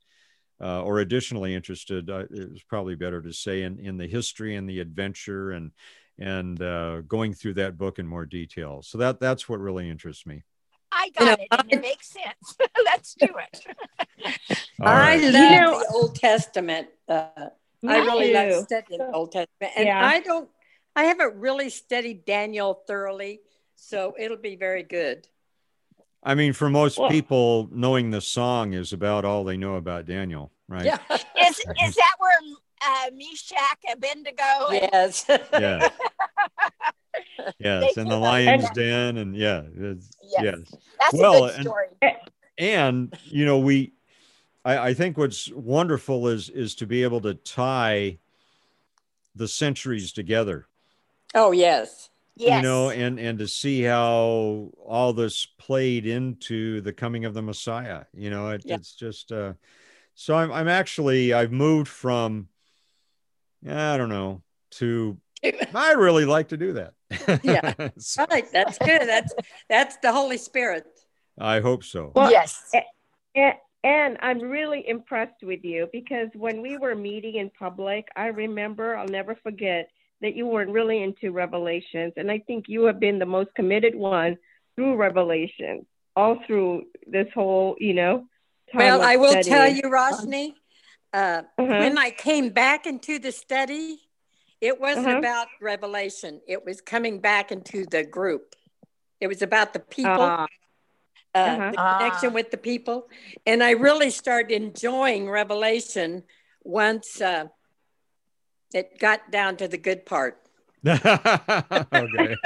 [0.63, 4.69] Uh, or additionally interested, uh, was probably better to say, in, in the history and
[4.69, 5.73] the adventure and
[6.19, 8.83] and uh, going through that book in more detail.
[8.83, 10.43] So that that's what really interests me.
[10.93, 11.49] I got you know, it.
[11.51, 12.57] I, it makes sense.
[12.85, 14.39] Let's do it.
[14.81, 16.89] I love you know, the Old Testament.
[17.09, 17.29] Uh,
[17.87, 20.05] I really love studying the Old Testament, and yeah.
[20.07, 20.49] I don't.
[20.97, 23.41] I haven't really studied Daniel thoroughly,
[23.77, 25.29] so it'll be very good.
[26.23, 30.05] I mean, for most well, people, knowing the song is about all they know about
[30.05, 30.85] Daniel, right?
[30.85, 30.99] Yeah.
[31.11, 31.65] is is
[31.95, 32.39] that where
[32.83, 34.73] uh, Meshach, Abednego.
[34.73, 35.25] Yes.
[35.53, 35.89] Yeah.
[37.59, 40.11] Yes, and the lion's And- den, and yeah, Yes.
[40.41, 40.59] yes.
[40.99, 42.17] That's Well, a good and-
[42.59, 43.93] and you know we
[44.65, 48.19] I, I think what's wonderful is is to be able to tie
[49.35, 50.67] the centuries together
[51.35, 52.11] oh, yes.
[52.37, 52.57] Yes.
[52.57, 57.43] you know and and to see how all this played into the coming of the
[57.43, 58.75] messiah you know it, Yeah.
[58.77, 59.55] it's just uh
[60.15, 62.49] so i'm i'm actually i've moved from
[63.67, 64.43] i don't know
[64.73, 65.17] to
[65.75, 66.93] i really like to do that
[67.43, 67.75] Yeah.
[67.99, 68.51] So, Right.
[68.53, 69.03] That's good.
[69.03, 69.35] That's
[69.69, 70.85] that's the Holy Spirit.
[71.39, 72.71] i hope so Well, yes.
[73.35, 78.27] And, and I'm really impressed with you because when we were meeting in public, I
[78.27, 79.89] remember, I'll never forget
[80.21, 82.13] that you weren't really into Revelations.
[82.17, 84.37] And I think you have been the most committed one
[84.75, 88.27] through Revelations, all through this whole, you know.
[88.73, 90.53] time Well, I will tell you, Roshni,
[91.15, 91.79] uh, Uh-huh.
[91.83, 93.99] when I came back into the study,
[94.61, 95.19] it wasn't Uh-huh.
[95.19, 96.41] about revelation.
[96.47, 98.55] It was coming back into the group.
[99.21, 100.47] It was about the people, Ah,
[101.35, 101.71] uh, uh-huh.
[101.73, 101.99] the Ah.
[101.99, 103.09] connection with the people.
[103.47, 106.25] And I really started enjoying revelation
[106.63, 107.49] once uh,
[108.75, 110.37] it got down to the good part.
[110.87, 111.01] okay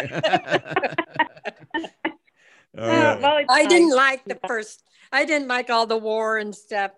[2.74, 3.20] right.
[3.20, 4.82] well, I didn't like the first.
[5.12, 6.90] I didn't like all the war and stuff,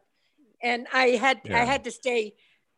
[0.62, 1.60] and I had Yeah.
[1.60, 2.34] I had to stay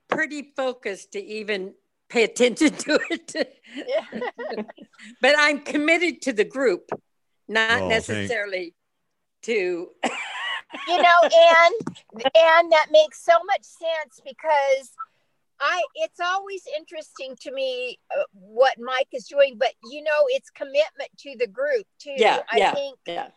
[0.08, 1.74] pretty focused to even
[2.08, 3.60] pay attention to it.
[5.20, 6.90] but I'm committed to the group,
[7.48, 8.74] not Oh, thank- necessarily
[9.42, 9.52] to.
[10.86, 11.74] you know, and
[12.12, 14.90] and that makes so much sense because
[15.60, 20.50] I it's always interesting to me uh, what Mike is doing, but you know, it's
[20.50, 22.14] commitment to the group too.
[22.16, 22.74] Yeah, I yeah.
[22.74, 23.28] think Yeah,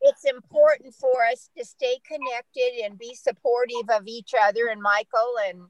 [0.00, 5.34] it's important for us to stay connected and be supportive of each other and Michael
[5.48, 5.62] and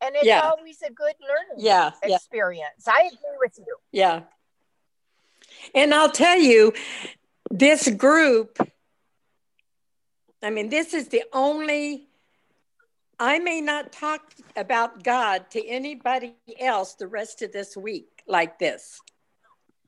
[0.00, 0.42] and it's Yeah.
[0.44, 2.86] always a good learning yeah, yeah, experience.
[2.86, 3.76] I agree with you.
[3.92, 4.22] yeah.
[5.74, 6.72] And I'll tell you,
[7.50, 8.58] this group.
[10.42, 12.08] I mean, this is the only.
[13.18, 18.58] I may not talk about God to anybody else the rest of this week like
[18.58, 19.00] this.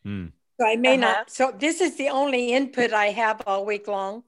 [0.03, 0.29] Hmm.
[0.59, 1.01] So I may Uh-huh.
[1.13, 1.31] not.
[1.31, 4.25] So this is the only input I have all week long.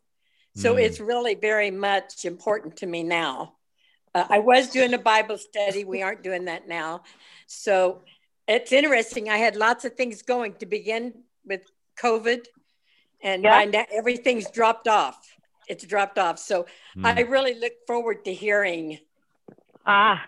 [0.55, 0.83] So Mm.
[0.83, 3.57] it's really very much important to me now.
[4.15, 5.85] Uh, I was doing a Bible study.
[5.85, 7.03] We aren't doing that now.
[7.47, 8.03] So
[8.49, 9.29] it's interesting.
[9.29, 11.63] I had lots of things going to begin with
[11.97, 12.47] COVID,
[13.23, 13.65] and Yeah.
[13.65, 15.37] now everything's dropped off.
[15.69, 16.39] It's dropped off.
[16.39, 17.07] So Hmm.
[17.07, 18.99] I really look forward to hearing
[19.87, 20.27] Ah,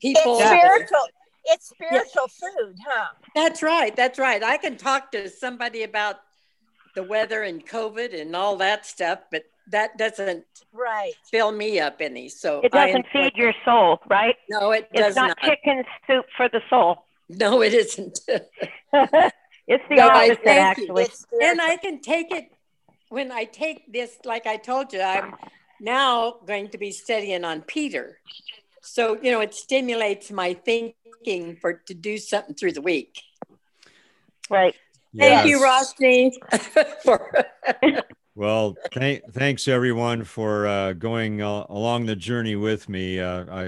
[0.00, 0.38] people.
[0.40, 1.08] It's spiritual.
[1.44, 3.08] It's spiritual food, huh?
[3.34, 3.94] That's right.
[3.94, 4.42] That's right.
[4.42, 6.16] I can talk to somebody about
[6.94, 11.12] the weather and COVID and all that stuff, but that doesn't Right.
[11.30, 12.28] fill me up any.
[12.28, 14.36] So it doesn't enjoy- feed your soul, right?
[14.48, 15.50] No, it It's does not, It's not.
[15.50, 17.04] chicken soup for the soul.
[17.28, 18.20] No, it isn't.
[18.28, 21.04] it's the No, opposite, thank actually.
[21.04, 22.50] It's and I can take it
[23.10, 25.34] when I take this, like I told you, I'm
[25.80, 28.18] now going to be studying on Peter.
[28.82, 33.20] So, you know, it stimulates my thinking for to do something through the week.
[34.50, 34.74] Right.
[35.16, 35.94] Thank you, Yes.
[36.00, 36.32] Roshni,
[37.02, 37.30] for
[38.38, 43.18] Well, th- thanks everyone for uh, going uh, along the journey with me.
[43.18, 43.64] Uh, I,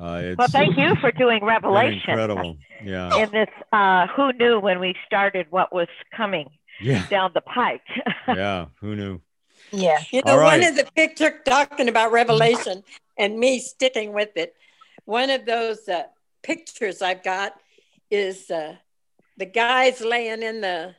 [0.00, 2.10] uh, it's Well, thank you for doing Revelation.
[2.10, 2.58] incredible.
[2.84, 6.48] Yeah, In this, uh, who knew when we started what was coming
[6.80, 7.82] yeah, down the pike?
[8.28, 8.66] yeah.
[8.80, 9.20] Who knew?
[9.72, 9.98] yeah.
[10.12, 10.60] You know, All right.
[10.60, 12.84] one of the picture talking about Revelation
[13.18, 14.54] and me sticking with it.
[15.06, 16.04] One of those uh,
[16.44, 17.56] pictures I've got
[18.12, 18.76] is uh,
[19.38, 20.94] the guys laying in the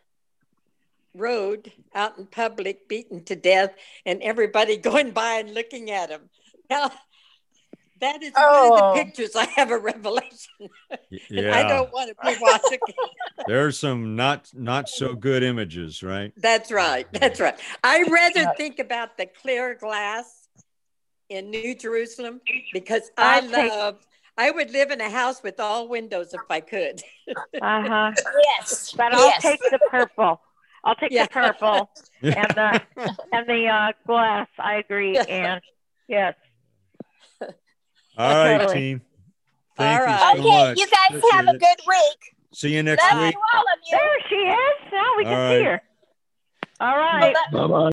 [1.15, 3.73] road out in public, beaten to death,
[4.05, 6.29] and everybody going by and looking at him.
[6.69, 6.91] Now,
[8.01, 8.73] that is one Oh.
[8.91, 10.51] of the pictures I have a revelation.
[10.89, 12.79] Y- And I don't want to be watching.
[13.47, 16.33] there's some not not so good images, right?
[16.35, 17.07] That's right.
[17.13, 17.57] That's right.
[17.83, 20.47] I rather think about the clear glass
[21.29, 22.41] in New Jerusalem
[22.73, 24.05] because I I'll take- love.
[24.35, 27.01] I would live in a house with all windows if I could.
[27.29, 28.11] Uh huh.
[28.57, 28.91] Yes.
[28.97, 29.41] But I'll yes.
[29.43, 30.41] take the purple.
[30.83, 31.23] I'll take Yeah.
[31.23, 31.89] the purple
[32.23, 32.81] and the
[33.31, 34.47] and the uh, glass.
[34.59, 35.17] I agree.
[35.17, 35.61] And
[36.07, 36.35] yes,
[37.41, 37.49] All
[38.17, 38.79] right, Totally.
[38.79, 39.01] team.
[39.75, 40.77] Thank All you so okay, much.
[40.79, 41.59] you guys have a Appreciate it.
[41.59, 42.19] good week.
[42.53, 43.33] See you next Love week.
[43.33, 43.97] you, all of you.
[43.97, 44.91] there she is.
[44.93, 45.65] Now we can All see right.
[45.65, 45.81] her.
[46.79, 47.35] All right.
[47.51, 47.79] Well, Bye bye.